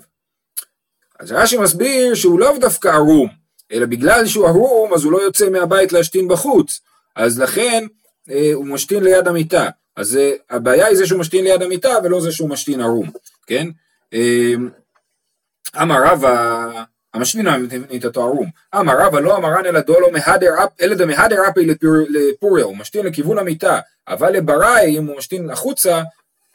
אז 1.20 1.32
רש"י 1.32 1.56
מסביר 1.56 2.14
שהוא 2.14 2.40
לאו 2.40 2.58
דווקא 2.58 2.88
ערום, 2.88 3.28
אלא 3.72 3.86
בגלל 3.86 4.26
שהוא 4.26 4.46
ערום 4.46 4.94
אז 4.94 5.04
הוא 5.04 5.12
לא 5.12 5.22
יוצא 5.22 5.50
מהבית 5.50 5.92
להשתין 5.92 6.28
בחוץ, 6.28 6.80
אז 7.16 7.40
לכן 7.40 7.86
אה, 8.30 8.50
הוא 8.54 8.66
משתין 8.66 9.04
ליד 9.04 9.28
המיטה. 9.28 9.68
אז 9.96 10.16
אה, 10.16 10.32
הבעיה 10.50 10.86
היא 10.86 10.96
זה 10.96 11.06
שהוא 11.06 11.20
משתין 11.20 11.44
ליד 11.44 11.62
המיטה 11.62 11.94
ולא 12.04 12.20
זה 12.20 12.32
שהוא 12.32 12.48
משתין 12.48 12.80
ערום, 12.80 13.10
כן? 13.46 13.68
אה, 14.14 14.54
אמר 15.82 16.02
רבא, 16.04 16.82
המשתין 17.14 17.46
מיטתו 17.90 18.22
ערום, 18.22 18.50
אמר 18.74 18.94
רבא 18.98 19.20
לא 19.20 19.36
אמרן 19.36 19.66
אלא 19.66 19.80
דולו 19.80 20.10
מהדר 20.10 20.50
אלא 20.80 20.94
דמהדר 20.94 21.48
אפי 21.48 21.66
לפוריה, 22.10 22.64
הוא 22.64 22.76
משתין 22.76 23.06
לכיוון 23.06 23.38
המיטה, 23.38 23.80
אבל 24.08 24.32
לבראי 24.32 24.98
אם 24.98 25.06
הוא 25.06 25.16
משתין 25.16 25.50
החוצה, 25.50 26.02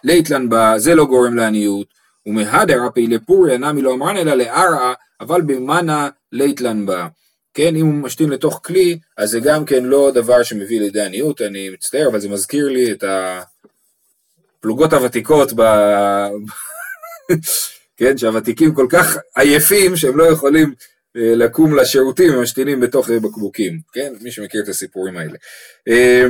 ליתלן 0.03 0.49
בה, 0.49 0.73
זה 0.77 0.95
לא 0.95 1.05
גורם 1.05 1.35
לעניות. 1.35 1.99
ומהדר 2.25 2.87
אפי 2.87 3.07
לפוריה 3.07 3.57
נמי 3.57 3.81
לא 3.81 3.93
אמרן 3.93 4.17
אלא 4.17 4.33
לערעה, 4.33 4.93
אבל 5.21 5.41
במנה 5.41 6.09
ליתלן 6.31 6.85
בה. 6.85 7.07
כן, 7.53 7.75
אם 7.75 7.85
הוא 7.85 7.93
משתין 7.93 8.29
לתוך 8.29 8.61
כלי, 8.65 8.99
אז 9.17 9.29
זה 9.29 9.39
גם 9.39 9.65
כן 9.65 9.83
לא 9.83 10.11
דבר 10.13 10.43
שמביא 10.43 10.79
לידי 10.79 11.01
עניות, 11.01 11.41
אני 11.41 11.69
מצטער, 11.69 12.07
אבל 12.07 12.19
זה 12.19 12.29
מזכיר 12.29 12.67
לי 12.67 12.91
את 12.91 13.03
הפלוגות 14.59 14.93
הוותיקות 14.93 15.53
ב... 15.55 15.61
כן, 17.97 18.17
שהוותיקים 18.17 18.73
כל 18.73 18.87
כך 18.89 19.17
עייפים 19.35 19.95
שהם 19.95 20.17
לא 20.17 20.23
יכולים 20.23 20.73
אה, 21.17 21.35
לקום 21.35 21.75
לשירותים, 21.75 22.33
הם 22.33 22.41
משתינים 22.41 22.79
בתוך 22.79 23.09
בקבוקים, 23.09 23.79
כן, 23.93 24.13
מי 24.21 24.31
שמכיר 24.31 24.63
את 24.63 24.67
הסיפורים 24.67 25.17
האלה. 25.17 25.37
אה, 25.87 26.25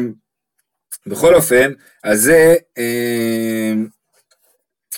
בכל 1.06 1.36
אופן, 1.36 1.72
אז 2.04 2.22
זה 2.22 2.56
אה, 2.78 3.74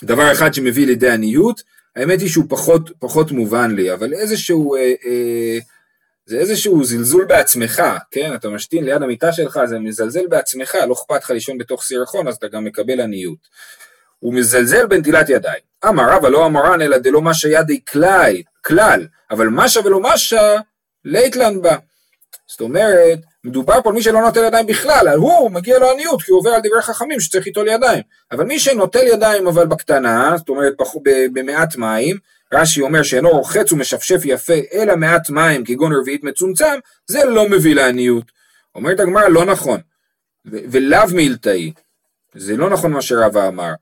דבר 0.02 0.32
אחד 0.32 0.54
שמביא 0.54 0.86
לידי 0.86 1.10
עניות, 1.10 1.62
האמת 1.96 2.20
היא 2.20 2.28
שהוא 2.28 2.44
פחות, 2.48 2.90
פחות 2.98 3.32
מובן 3.32 3.74
לי, 3.74 3.92
אבל 3.92 4.14
איזשהו, 4.14 4.74
אה, 4.76 4.92
אה, 5.06 5.58
זה 6.26 6.38
איזשהו 6.38 6.84
זלזול 6.84 7.24
בעצמך, 7.24 7.82
כן? 8.10 8.34
אתה 8.34 8.48
משתין 8.48 8.84
ליד 8.84 9.02
המיטה 9.02 9.32
שלך, 9.32 9.60
זה 9.64 9.78
מזלזל 9.78 10.26
בעצמך, 10.26 10.74
לא 10.88 10.92
אכפת 10.92 11.22
לך 11.22 11.30
לישון 11.30 11.58
בתוך 11.58 11.82
סירחון, 11.82 12.28
אז 12.28 12.34
אתה 12.34 12.48
גם 12.48 12.64
מקבל 12.64 13.00
עניות. 13.00 13.38
הוא 14.22 14.34
מזלזל 14.34 14.86
בנטילת 14.86 15.28
ידיים. 15.28 15.60
אמר 15.88 16.10
רבא 16.10 16.28
לא 16.28 16.46
אמרן 16.46 16.82
אלא 16.82 16.98
דלא 16.98 17.22
משה 17.22 17.48
ידי 17.48 17.80
כלל, 17.84 18.36
כלל, 18.64 19.06
אבל 19.30 19.48
משה 19.48 19.80
ולא 19.84 20.00
משה, 20.02 20.56
ליתלן 21.04 21.62
בה. 21.62 21.76
זאת 22.46 22.60
אומרת, 22.60 23.18
מדובר 23.44 23.82
פה 23.82 23.90
על 23.90 23.94
מי 23.94 24.02
שלא 24.02 24.20
נוטל 24.20 24.44
ידיים 24.44 24.66
בכלל, 24.66 25.08
על 25.08 25.18
הוא 25.18 25.50
מגיע 25.50 25.78
לו 25.78 25.90
עניות 25.90 26.22
כי 26.22 26.30
הוא 26.30 26.38
עובר 26.38 26.50
על 26.50 26.60
דברי 26.64 26.82
חכמים 26.82 27.20
שצריך 27.20 27.46
ליטול 27.46 27.68
ידיים. 27.68 28.02
אבל 28.32 28.44
מי 28.44 28.58
שנוטל 28.58 29.06
ידיים 29.06 29.46
אבל 29.46 29.66
בקטנה, 29.66 30.34
זאת 30.36 30.48
אומרת 30.48 30.72
במעט 31.32 31.76
מים, 31.76 32.16
רש"י 32.52 32.80
אומר 32.80 33.02
שאינו 33.02 33.30
רוחץ 33.30 33.72
ומשפשף 33.72 34.20
יפה 34.24 34.58
אלא 34.72 34.96
מעט 34.96 35.30
מים 35.30 35.64
כגון 35.64 35.92
רביעית 35.92 36.24
מצומצם, 36.24 36.78
זה 37.06 37.24
לא 37.24 37.48
מביא 37.48 37.74
לעניות. 37.74 38.24
אומרת 38.74 39.00
הגמרא 39.00 39.28
לא 39.28 39.44
נכון, 39.44 39.80
ולאו 40.44 41.08
מילתאי, 41.14 41.72
זה 42.34 42.56
לא 42.56 42.70
נכון 42.70 42.92
מה 42.92 43.02
שרבא 43.02 43.48
אמר. 43.48 43.72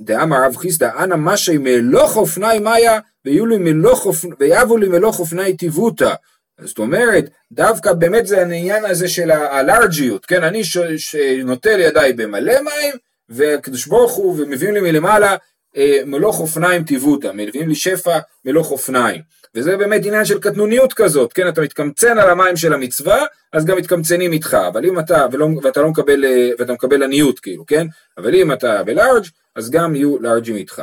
דאמר 0.00 0.44
רב 0.44 0.56
חיסדא 0.56 0.90
אנא 0.98 1.16
משי 1.18 1.58
מלוך 1.58 2.16
אופני 2.16 2.58
מאיה 2.58 3.00
ויבו 3.24 4.76
לי 4.76 4.88
מלוך 4.88 5.20
אופני 5.20 5.56
טיבותא 5.56 6.14
זאת 6.60 6.78
אומרת, 6.78 7.30
דווקא 7.52 7.92
באמת 7.92 8.26
זה 8.26 8.40
העניין 8.40 8.84
הזה 8.84 9.08
של 9.08 9.30
הלארג'יות, 9.30 10.26
כן, 10.26 10.44
אני 10.44 10.62
שנוטל 10.96 11.80
ידיי 11.80 12.12
במלא 12.12 12.54
מים, 12.60 12.94
והקדוש 13.28 13.86
ברוך 13.86 14.12
הוא, 14.12 14.36
ומביאים 14.38 14.74
לי 14.74 14.80
מלמעלה 14.80 15.36
אה, 15.76 15.98
מלוך 16.06 16.40
אופניים 16.40 16.84
טיבותא, 16.84 17.30
מביאים 17.34 17.68
לי 17.68 17.74
שפע 17.74 18.18
מלוך 18.44 18.70
אופניים. 18.70 19.22
וזה 19.54 19.76
באמת 19.76 20.06
עניין 20.06 20.24
של 20.24 20.40
קטנוניות 20.40 20.92
כזאת, 20.92 21.32
כן, 21.32 21.48
אתה 21.48 21.60
מתקמצן 21.60 22.18
על 22.18 22.30
המים 22.30 22.56
של 22.56 22.72
המצווה, 22.72 23.24
אז 23.52 23.64
גם 23.64 23.76
מתקמצנים 23.76 24.32
איתך, 24.32 24.56
אבל 24.68 24.86
אם 24.86 24.98
אתה, 24.98 25.26
ולא, 25.32 25.48
ואתה 25.62 25.82
לא 25.82 25.88
מקבל, 25.88 26.24
אה, 26.24 26.50
ואתה 26.58 26.72
מקבל 26.72 27.02
עניות 27.02 27.40
כאילו, 27.40 27.66
כן, 27.66 27.86
אבל 28.18 28.34
אם 28.34 28.52
אתה 28.52 28.82
בלארג', 28.84 29.24
אז 29.54 29.70
גם 29.70 29.96
יהיו 29.96 30.18
לארג'ים 30.18 30.56
איתך. 30.56 30.82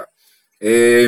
אה, 0.64 1.06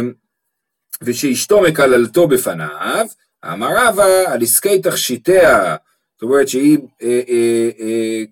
ושאשתו 1.02 1.62
מקללתו 1.62 2.28
בפניו, 2.28 3.08
אמר 3.46 3.70
רבא 3.78 4.06
על 4.28 4.42
עסקי 4.42 4.82
תכשיטיה, 4.82 5.76
זאת 6.14 6.22
אומרת 6.22 6.48
שהיא 6.48 6.78
אה, 7.02 7.22
אה, 7.30 7.70
אה, 7.80 8.24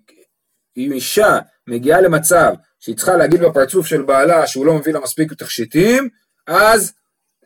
אם 0.76 0.92
אישה 0.92 1.38
מגיעה 1.66 2.00
למצב 2.00 2.52
שהיא 2.80 2.96
צריכה 2.96 3.16
להגיד 3.16 3.40
בפרצוף 3.40 3.86
של 3.86 4.02
בעלה 4.02 4.46
שהוא 4.46 4.66
לא 4.66 4.74
מביא 4.74 4.92
לה 4.92 5.00
מספיק 5.00 5.32
תכשיטים, 5.32 6.08
אז 6.46 6.92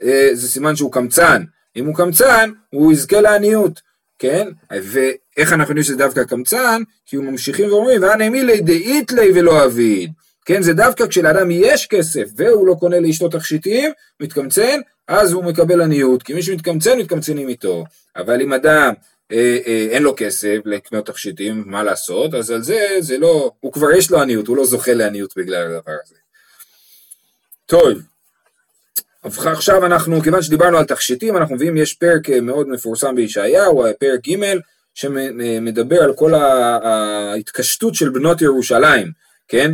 אה, 0.03 0.29
זה 0.33 0.49
סימן 0.49 0.77
שהוא 0.77 0.93
קמצן. 0.93 1.43
אם 1.77 1.87
הוא 1.87 1.95
קמצן, 1.95 2.51
הוא 2.71 2.93
יזכה 2.93 3.21
לעניות, 3.21 3.81
כן? 4.19 4.49
ואיך 4.71 5.53
אנחנו 5.53 5.71
יודעים 5.73 5.83
שזה 5.83 5.97
דווקא 5.97 6.25
קמצן? 6.25 6.83
כי 7.07 7.17
הוא 7.17 7.25
ממשיכים 7.25 7.69
ואומרים, 7.69 8.03
ואנא 8.03 8.29
מילי 8.29 8.61
דאית 8.61 9.13
לי 9.13 9.31
ולא 9.35 9.65
אביד. 9.65 10.13
כן, 10.45 10.63
זה 10.63 10.73
דווקא 10.73 11.07
כשלאדם 11.07 11.51
יש 11.51 11.87
כסף 11.87 12.29
והוא 12.37 12.67
לא 12.67 12.75
קונה 12.81 13.01
לאשתו 13.01 13.29
תכשיטים, 13.29 13.91
מתקמצן, 14.21 14.81
אז 15.09 15.33
הוא 15.33 15.45
מקבל 15.45 15.81
עניות, 15.81 16.23
כי 16.23 16.35
מי 16.35 16.43
שמתקמצן, 16.43 16.99
מתקמצנים 16.99 17.49
איתו. 17.49 17.85
אבל 18.17 18.43
אם 18.43 18.53
אדם 18.53 18.93
אה, 19.33 19.59
אה, 19.67 19.87
אין 19.91 20.03
לו 20.03 20.15
כסף 20.17 20.57
לקנות 20.65 21.07
תכשיטים, 21.07 21.65
מה 21.67 21.83
לעשות? 21.83 22.35
אז 22.35 22.51
על 22.51 22.63
זה, 22.63 22.97
זה 23.01 23.19
לא, 23.19 23.53
הוא 23.61 23.73
כבר 23.73 23.93
יש 23.93 24.11
לו 24.11 24.21
עניות, 24.21 24.47
הוא 24.47 24.57
לא 24.57 24.65
זוכה 24.65 24.95
לעניות 24.95 25.37
בגלל 25.37 25.63
הדבר 25.63 25.97
הזה. 26.05 26.15
טוב, 27.67 27.99
עכשיו 29.27 29.87
אנחנו, 29.87 30.21
כיוון 30.21 30.43
שדיברנו 30.43 30.79
על 30.79 30.85
תכשיטים, 30.85 31.37
אנחנו 31.37 31.55
מביאים, 31.55 31.77
יש 31.77 31.95
פרק 31.95 32.31
אה, 32.31 32.41
מאוד 32.41 32.69
מפורסם 32.69 33.15
בישעיהו, 33.15 33.85
פרק 33.99 34.29
ג', 34.29 34.57
שמדבר 34.95 36.03
על 36.03 36.15
כל 36.15 36.35
ההתקשטות 36.35 37.95
של 37.95 38.09
בנות 38.09 38.43
ירושלים, 38.43 39.13
כן? 39.49 39.73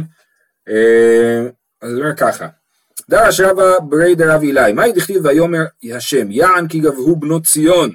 אז 1.82 1.92
אני 1.92 2.00
אומר 2.00 2.16
ככה, 2.16 2.46
דרש 3.10 3.40
רבא 3.40 3.78
ברי 3.78 4.14
דרב 4.14 4.42
אלי, 4.42 4.72
מהי 4.72 4.92
דכתיב 4.92 5.26
ויאמר 5.26 5.64
השם, 5.94 6.30
יען 6.30 6.68
כי 6.68 6.80
גבהו 6.80 7.16
בנות 7.16 7.46
ציון, 7.46 7.90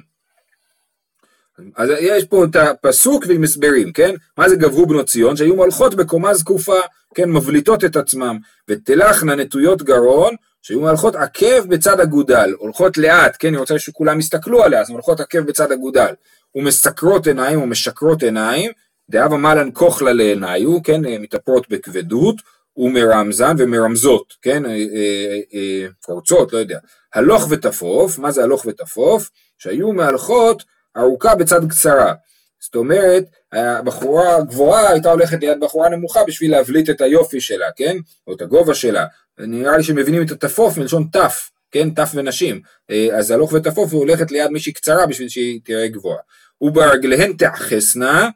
אז 1.76 1.90
יש 2.00 2.24
פה 2.24 2.44
את 2.44 2.56
הפסוק 2.56 3.24
ועם 3.28 3.42
הסברים, 3.42 3.92
כן? 3.92 4.14
מה 4.38 4.48
זה 4.48 4.56
גברו 4.56 4.86
בנות 4.86 5.06
ציון? 5.06 5.36
שהיו 5.36 5.56
מלכות 5.56 5.94
בקומה 5.94 6.34
זקופה, 6.34 6.80
כן? 7.14 7.30
מבליטות 7.30 7.84
את 7.84 7.96
עצמם. 7.96 8.38
ותלכנה 8.68 9.34
נטויות 9.34 9.82
גרון, 9.82 10.34
שהיו 10.62 10.80
מלכות 10.80 11.14
עקב 11.14 11.66
בצד 11.68 12.00
אגודל, 12.00 12.54
הולכות 12.58 12.98
לאט, 12.98 13.36
כן? 13.38 13.52
היא 13.52 13.58
רוצה 13.58 13.78
שכולם 13.78 14.18
יסתכלו 14.18 14.62
עליה, 14.62 14.80
אז 14.80 14.90
הולכות 14.90 15.20
עקב 15.20 15.40
בצד 15.40 15.72
אגודל. 15.72 16.14
ומסקרות 16.54 17.26
עיניים 17.26 17.62
ומשקרות 17.62 18.22
עיניים, 18.22 18.70
דאבה 19.10 19.36
מלן 19.36 19.70
כוכלה 19.72 20.12
לעיניו, 20.12 20.82
כן? 20.82 21.00
מתאפרות 21.20 21.68
בכבדות, 21.68 22.36
ומרמזן 22.78 23.54
ומרמזות, 23.58 24.34
כן? 24.42 24.66
אה, 24.66 24.70
אה, 24.70 25.40
אה, 25.54 25.86
פורצות, 26.06 26.52
לא 26.52 26.58
יודע. 26.58 26.78
הלוך 27.14 27.46
ותפוף, 27.50 28.18
מה 28.18 28.30
זה 28.30 28.42
הלוך 28.42 28.66
ותפוף? 28.66 29.30
שהיו 29.58 29.92
מהלכות 29.92 30.64
ארוכה 30.96 31.34
בצד 31.34 31.68
קצרה. 31.68 32.14
זאת 32.60 32.74
אומרת, 32.74 33.24
הבחורה 33.52 34.36
הגבוהה 34.36 34.90
הייתה 34.90 35.10
הולכת 35.10 35.40
ליד 35.40 35.60
בחורה 35.60 35.88
נמוכה 35.88 36.24
בשביל 36.24 36.50
להבליט 36.50 36.90
את 36.90 37.00
היופי 37.00 37.40
שלה, 37.40 37.66
כן? 37.76 37.96
או 38.26 38.32
את 38.32 38.42
הגובה 38.42 38.74
שלה. 38.74 39.06
נראה 39.38 39.76
לי 39.76 39.82
שמבינים 39.82 40.22
את 40.22 40.30
התפוף 40.30 40.78
מלשון 40.78 41.06
תף, 41.12 41.50
כן? 41.70 41.90
תף 41.90 42.10
ונשים. 42.14 42.60
אה, 42.90 43.08
אז 43.18 43.30
הלוך 43.30 43.52
ותפוף 43.52 43.92
היא 43.92 43.98
הולכת 43.98 44.30
ליד 44.30 44.50
מישהי 44.50 44.72
קצרה 44.72 45.06
בשביל 45.06 45.28
שהיא 45.28 45.60
תראה 45.64 45.88
גבוהה. 45.88 46.18
וברגליהן 46.60 47.32
תאחסנה, 47.32 48.28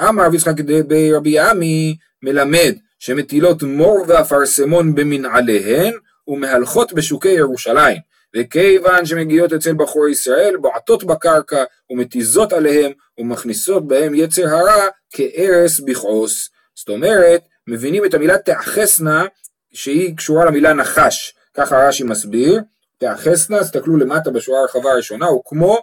אמר 0.00 0.24
רבי 0.24 0.36
יצחק 0.36 0.60
ברבי 0.86 1.38
עמי 1.38 1.96
מלמד 2.22 2.74
שמטילות 2.98 3.62
מור 3.62 4.04
ואפרסמון 4.08 4.94
במנעליהן 4.94 5.92
ומהלכות 6.28 6.92
בשוקי 6.92 7.28
ירושלים. 7.28 7.96
וכיוון 8.36 9.06
שמגיעות 9.06 9.52
אצל 9.52 9.74
בחור 9.74 10.08
ישראל, 10.08 10.56
בועטות 10.56 11.04
בקרקע 11.04 11.64
ומתיזות 11.90 12.52
עליהם 12.52 12.92
ומכניסות 13.18 13.88
בהם 13.88 14.14
יצר 14.14 14.48
הרע 14.48 14.88
כארס 15.10 15.80
בכעוס. 15.80 16.50
זאת 16.74 16.88
אומרת, 16.88 17.42
מבינים 17.66 18.04
את 18.04 18.14
המילה 18.14 18.38
תאחסנה 18.38 19.24
שהיא 19.72 20.16
קשורה 20.16 20.44
למילה 20.44 20.72
נחש, 20.72 21.34
ככה 21.54 21.88
רש"י 21.88 22.04
מסביר, 22.04 22.60
תאחסנה, 22.98 23.60
תסתכלו 23.60 23.96
למטה 23.96 24.30
בשורה 24.30 24.60
הרחבה 24.60 24.90
הראשונה, 24.92 25.26
הוא 25.26 25.42
כמו 25.44 25.78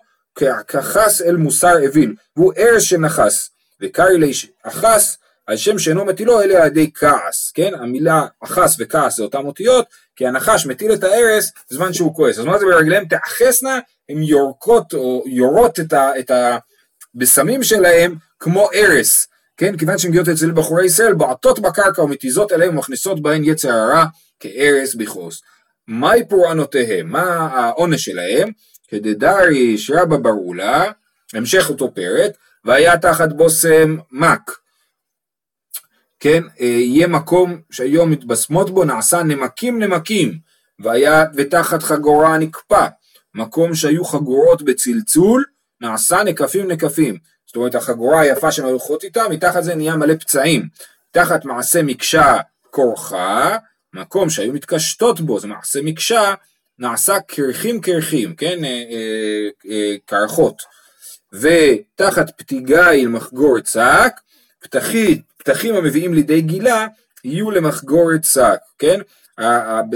כחס 0.67 1.21
אל 1.21 1.35
מוסר 1.35 1.85
אוויל, 1.85 2.15
והוא 2.35 2.53
ארס 2.57 2.83
שנחס, 2.83 3.49
וקרעי 3.81 4.17
לאיש 4.17 4.51
אחס 4.63 5.17
על 5.47 5.57
שם 5.57 5.79
שאינו 5.79 6.05
מטילו 6.05 6.41
אלא 6.41 6.53
על 6.53 6.67
ידי 6.67 6.91
כעס, 6.93 7.51
כן? 7.51 7.71
המילה 7.75 8.25
אחס 8.43 8.75
וכעס 8.79 9.15
זה 9.15 9.23
אותן 9.23 9.45
אותיות, 9.45 9.85
כי 10.15 10.27
הנחש 10.27 10.65
מטיל 10.65 10.93
את 10.93 11.03
הארס 11.03 11.51
בזמן 11.71 11.93
שהוא 11.93 12.15
כועס. 12.15 12.39
אז 12.39 12.45
מה 12.45 12.59
זה 12.59 12.65
ברגליהם 12.65 13.05
תאחסנה? 13.05 13.79
הן 14.09 14.23
יורקות 14.23 14.93
או 14.93 15.23
יורות 15.25 15.79
את, 15.79 15.93
ה, 15.93 16.11
את 16.19 16.31
הבשמים 17.15 17.63
שלהם 17.63 18.15
כמו 18.39 18.69
ארס, 18.73 19.27
כן? 19.57 19.77
כיוון 19.77 19.97
שהן 19.97 20.09
מגיעות 20.09 20.27
אצל 20.27 20.51
בחורי 20.51 20.85
ישראל, 20.85 21.13
בועטות 21.13 21.59
בקרקע 21.59 22.01
ומתיזות 22.01 22.51
עליהם 22.51 22.73
ומכניסות 22.73 23.21
בהן 23.21 23.43
יצר 23.43 23.71
הרע 23.73 24.05
כארס 24.39 24.95
בכעוס. 24.95 25.41
מהי 25.87 26.27
פורענותיהם? 26.29 27.11
מה 27.11 27.23
העונש 27.23 28.05
שלהם? 28.05 28.49
כדדריש 28.87 29.91
רבא 29.91 30.17
ברולה, 30.17 30.91
המשך 31.33 31.69
אותו 31.69 31.93
פרק, 31.93 32.31
והיה 32.65 32.97
תחת 32.97 33.33
בושם 33.33 33.97
מק. 34.11 34.51
כן, 36.19 36.43
אה, 36.59 36.65
יהיה 36.65 37.07
מקום 37.07 37.61
שהיום 37.71 38.11
מתבשמות 38.11 38.69
בו 38.69 38.83
נעשה 38.83 39.23
נמקים 39.23 39.83
נמקים, 39.83 40.39
והיה 40.79 41.23
ותחת 41.35 41.83
חגורה 41.83 42.37
נקפא, 42.37 42.87
מקום 43.35 43.75
שהיו 43.75 44.05
חגורות 44.05 44.61
בצלצול, 44.61 45.43
נעשה 45.81 46.23
נקפים 46.23 46.71
נקפים. 46.71 47.17
זאת 47.57 47.59
אומרת 47.59 47.75
החגורה 47.75 48.21
היפה 48.21 48.51
שהן 48.51 48.65
הולכות 48.65 49.03
איתה, 49.03 49.29
מתחת 49.29 49.63
זה 49.63 49.75
נהיה 49.75 49.95
מלא 49.95 50.13
פצעים. 50.15 50.67
תחת 51.11 51.45
מעשה 51.45 51.83
מקשה 51.83 52.37
כורחה, 52.69 53.57
מקום 53.93 54.29
שהיו 54.29 54.53
מתקשטות 54.53 55.21
בו, 55.21 55.39
זה 55.39 55.47
מעשה 55.47 55.79
מקשה, 55.83 56.33
נעשה 56.79 57.19
קרחים 57.19 57.81
קרחים, 57.81 58.35
כן, 58.35 58.63
אה, 58.63 58.69
אה, 58.69 59.49
אה, 59.69 59.95
קרחות. 60.05 60.61
ותחת 61.33 62.37
פתיגיל 62.37 63.07
מחגור 63.07 63.59
צק, 63.59 64.19
פתחית 64.59 65.21
פתחים 65.37 65.75
המביאים 65.75 66.13
לידי 66.13 66.41
גילה 66.41 66.87
יהיו 67.23 67.51
למחגורת 67.51 68.23
שק, 68.23 68.59
כן? 68.79 68.99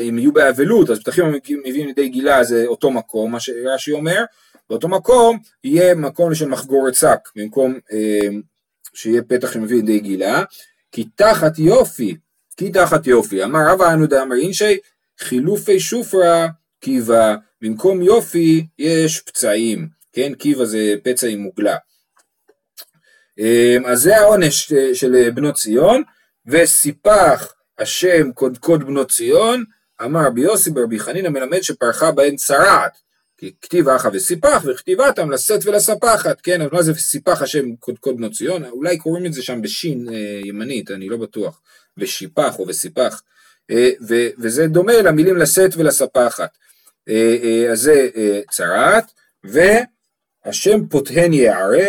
אם 0.09 0.17
יהיו 0.19 0.31
באבלות, 0.33 0.89
אז 0.89 0.99
פתחים 0.99 1.25
המביאים 1.25 1.87
לידי 1.87 2.09
גילה 2.09 2.43
זה 2.43 2.63
אותו 2.67 2.91
מקום, 2.91 3.31
מה 3.31 3.39
שרש"י 3.39 3.91
אומר, 3.91 4.23
באותו 4.71 4.87
מקום 4.87 5.39
יהיה 5.63 5.95
מקום 5.95 6.35
של 6.35 6.47
מחגורת 6.47 6.95
שק, 6.95 7.19
במקום 7.35 7.79
אה, 7.91 8.29
שיהיה 8.93 9.21
פתח 9.21 9.51
שמביא 9.51 9.75
לידי 9.75 9.99
גילה, 9.99 10.43
כי 10.91 11.03
תחת 11.15 11.59
יופי, 11.59 12.17
כי 12.57 12.71
תחת 12.71 13.07
יופי, 13.07 13.43
אמר 13.43 13.59
רבא 13.67 13.93
אנו 13.93 14.07
דאמר 14.07 14.35
אינשי, 14.35 14.77
חילופי 15.19 15.79
שופרה 15.79 16.47
קיבה, 16.79 17.35
במקום 17.61 18.01
יופי 18.01 18.67
יש 18.79 19.19
פצעים, 19.19 19.87
כן? 20.13 20.33
קיבה 20.33 20.65
זה 20.65 20.95
פצע 21.03 21.27
עם 21.27 21.39
מוגלה. 21.39 21.77
אמ, 23.37 23.85
אז 23.85 23.99
זה 24.01 24.17
העונש 24.17 24.73
אה, 24.73 24.95
של 24.95 25.15
אה, 25.15 25.31
בנות 25.31 25.55
ציון, 25.55 26.03
וסיפח 26.45 27.53
השם 27.79 28.31
קודקוד 28.31 28.83
בנות 28.83 29.11
ציון, 29.11 29.63
אמר 30.01 30.25
רבי 30.25 30.41
יוסי 30.41 30.71
ברבי 30.71 30.99
חנינא 30.99 31.29
מלמד 31.29 31.61
שפרחה 31.61 32.11
בהן 32.11 32.35
צרעת, 32.35 33.10
כי 33.41 33.51
כתיב 33.61 33.89
אחא 33.89 34.09
וסיפח 34.13 34.63
וכתיבתם 34.65 35.31
לשאת 35.31 35.65
ולספחת, 35.65 36.41
כן, 36.41 36.61
אז 36.61 36.67
מה 36.71 36.81
זה 36.81 36.93
סיפח 36.93 37.41
השם 37.41 37.75
קודקוד 37.75 38.17
בנות 38.17 38.31
ציון? 38.31 38.65
אולי 38.65 38.97
קוראים 38.97 39.25
את 39.25 39.33
זה 39.33 39.43
שם 39.43 39.61
בשין 39.61 40.09
אה, 40.13 40.41
ימנית, 40.45 40.91
אני 40.91 41.09
לא 41.09 41.17
בטוח, 41.17 41.61
ושיפח 41.97 42.59
או 42.59 42.67
וסיפח, 42.67 43.21
ו, 44.07 44.15
וזה 44.37 44.67
דומה 44.67 45.01
למילים 45.01 45.37
לשאת 45.37 45.75
ולספחת, 45.77 46.57
אז 47.71 47.81
זה 47.81 48.09
צרעת, 48.51 49.11
והשם 49.43 50.87
פותהן 50.89 51.33
יערה, 51.33 51.87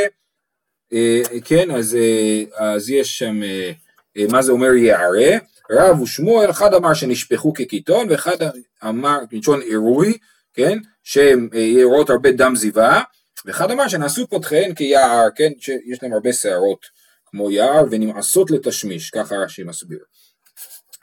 אה, 0.92 1.22
כן, 1.44 1.70
אז, 1.70 1.94
אה, 1.94 2.42
אז 2.56 2.90
יש 2.90 3.18
שם, 3.18 3.42
אה, 3.42 4.24
מה 4.30 4.42
זה 4.42 4.52
אומר 4.52 4.72
יערה? 4.74 5.38
רב 5.70 6.00
ושמואל, 6.00 6.50
אחד 6.50 6.74
אמר 6.74 6.94
שנשפכו 6.94 7.52
כקיטון, 7.52 8.06
ואחד 8.10 8.36
אמר, 8.84 9.18
מלשון 9.32 9.60
עירוי, 9.60 10.18
כן, 10.54 10.78
שהם 11.04 11.48
ירואות 11.52 12.10
הרבה 12.10 12.32
דם 12.32 12.56
זיווה, 12.56 13.02
ואחד 13.46 13.70
אמר 13.70 13.88
שנעשו 13.88 14.26
פותחיהן 14.28 14.74
כיער, 14.74 15.28
כן, 15.34 15.50
שיש 15.58 16.02
להם 16.02 16.12
הרבה 16.12 16.32
שערות 16.32 16.86
כמו 17.26 17.50
יער, 17.50 17.84
ונמעשות 17.90 18.50
לתשמיש, 18.50 19.10
ככה 19.10 19.34
רש"י 19.34 19.62
מסביר. 19.62 19.98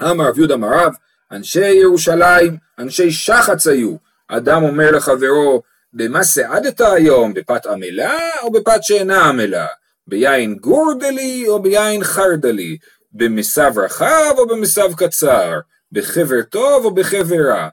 אמר 0.02 0.28
רב 0.30 0.38
יהודה 0.38 0.58
מרב, 0.58 0.94
אנשי 1.32 1.72
ירושלים, 1.72 2.58
אנשי 2.80 3.12
שחץ 3.12 3.68
היו, 3.68 3.96
אדם 4.28 4.64
אומר 4.64 4.92
לחברו, 4.92 5.62
במה 5.94 6.24
סעדת 6.24 6.82
היום, 6.82 7.34
בפת 7.34 7.66
עמלה 7.66 8.20
או 8.42 8.52
בפת 8.52 8.84
שאינה 8.84 9.26
עמלה? 9.26 9.68
ביין 10.08 10.56
גורדלי 10.56 11.48
או 11.48 11.62
ביין 11.62 12.04
חרדלי? 12.04 12.78
במסב 13.12 13.72
רחב 13.76 14.34
או 14.38 14.48
במסב 14.48 14.94
קצר? 14.98 15.60
בחבר 15.92 16.42
טוב 16.42 16.86
או 16.86 16.94
בחבר 16.94 17.50
רע? 17.50 17.70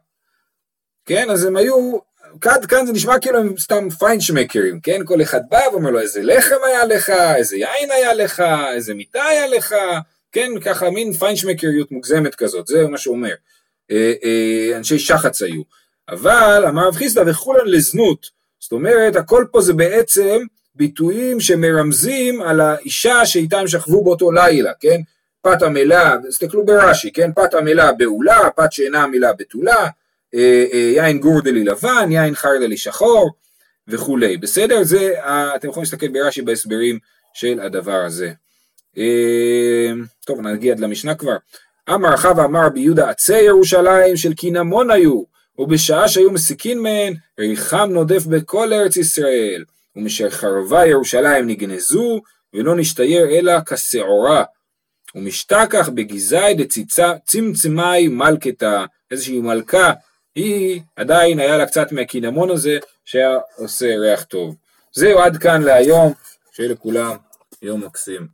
כן, 1.07 1.31
אז 1.31 1.45
הם 1.45 1.57
היו 1.57 1.99
כאן, 2.41 2.67
כאן 2.69 2.87
זה 2.87 2.93
נשמע 2.93 3.19
כאילו 3.19 3.39
הם 3.39 3.55
סתם 3.59 3.89
פיינשמקרים, 3.99 4.81
כן? 4.81 5.01
כל 5.05 5.23
אחד 5.23 5.41
בא 5.49 5.61
ואומר 5.73 5.91
לו 5.91 6.01
איזה 6.01 6.23
לחם 6.23 6.57
היה 6.67 6.85
לך, 6.85 7.11
איזה 7.11 7.57
יין 7.57 7.91
היה 7.91 8.15
לך, 8.15 8.43
איזה 8.75 8.95
מיטה 8.95 9.25
היה 9.25 9.47
לך, 9.47 9.75
כן? 10.33 10.51
ככה 10.65 10.91
מין 10.91 11.13
פיינשמקריות 11.13 11.93
מוגזמת 11.93 12.35
כזאת, 12.35 12.67
זה 12.67 12.87
מה 12.89 12.99
שהוא 12.99 13.17
אומר. 13.17 13.35
אה, 13.91 14.13
אה, 14.25 14.77
אנשי 14.77 14.99
שחץ 14.99 15.43
היו. 15.43 15.63
אבל 16.09 16.65
אמר 16.69 16.89
רב 16.89 16.95
חיסדא 16.95 17.23
וכולן 17.27 17.67
לזנות, 17.67 18.31
זאת 18.61 18.73
אומרת 18.73 19.17
הכל 19.17 19.45
פה 19.51 19.61
זה 19.61 19.73
בעצם 19.73 20.39
ביטויים 20.75 21.41
שמרמזים 21.41 22.43
על 22.43 22.61
האישה 22.61 23.27
שאיתה 23.27 23.59
הם 23.59 23.69
שכבו 23.69 24.05
באותו 24.05 24.33
לילה, 24.33 24.73
כן? 24.81 25.01
פת 25.43 25.63
עמלה, 25.63 26.17
תסתכלו 26.29 26.65
ברש"י, 26.65 27.13
כן? 27.13 27.31
פת 27.33 27.55
עמלה 27.55 27.93
בעולה, 27.93 28.51
פת 28.57 28.73
שאינה 28.73 29.03
עמלה 29.03 29.33
בתולה, 29.33 29.87
יין 30.33 31.19
גורדלי 31.19 31.65
לבן, 31.65 32.09
יין 32.13 32.35
חרדלי 32.35 32.77
שחור 32.77 33.31
וכולי, 33.89 34.37
בסדר? 34.37 34.83
זה, 34.83 35.15
אתם 35.57 35.69
יכולים 35.69 35.85
להסתכל 35.85 36.09
ברש"י 36.09 36.43
בהסברים 36.43 36.99
של 37.35 37.61
הדבר 37.61 38.05
הזה. 38.07 38.33
אה, 38.99 39.93
טוב, 40.27 40.41
נגיע 40.41 40.73
עד 40.73 40.81
למשנה 40.81 41.15
כבר. 41.15 41.37
אמר 41.95 42.17
חווה 42.17 42.45
אמר 42.45 42.69
ביהודה 42.69 43.11
עצי 43.11 43.39
ירושלים 43.39 44.17
של 44.17 44.35
קינמון 44.35 44.91
היו, 44.91 45.23
ובשעה 45.59 46.09
שהיו 46.09 46.31
מסיקין 46.31 46.83
מהן, 46.83 47.15
ריחם 47.41 47.91
נודף 47.93 48.27
בכל 48.27 48.73
ארץ 48.73 48.97
ישראל, 48.97 49.65
ומשל 49.97 50.31
חרבה 50.31 50.87
ירושלים 50.87 51.47
נגנזו, 51.47 52.21
ולא 52.55 52.77
נשתייר 52.77 53.27
אלא 53.31 53.53
כשעורה. 53.67 54.45
ומשתכח 55.15 55.89
בגזאי 55.89 56.55
דציצה 56.55 57.13
צמצמי 57.25 58.09
מלכתה, 58.09 58.85
איזושהי 59.11 59.41
מלכה, 59.41 59.93
היא 60.37 60.81
עדיין 60.97 61.39
היה 61.39 61.57
לה 61.57 61.67
קצת 61.67 61.93
מהקינמון 61.93 62.51
הזה 62.51 62.79
שהיה 63.05 63.39
עושה 63.57 63.97
ריח 63.99 64.23
טוב. 64.23 64.55
זהו 64.93 65.19
עד 65.19 65.37
כאן 65.37 65.63
להיום, 65.63 66.13
שיהיה 66.53 66.73
לכולם 66.73 67.17
יום 67.63 67.85
מקסים. 67.85 68.29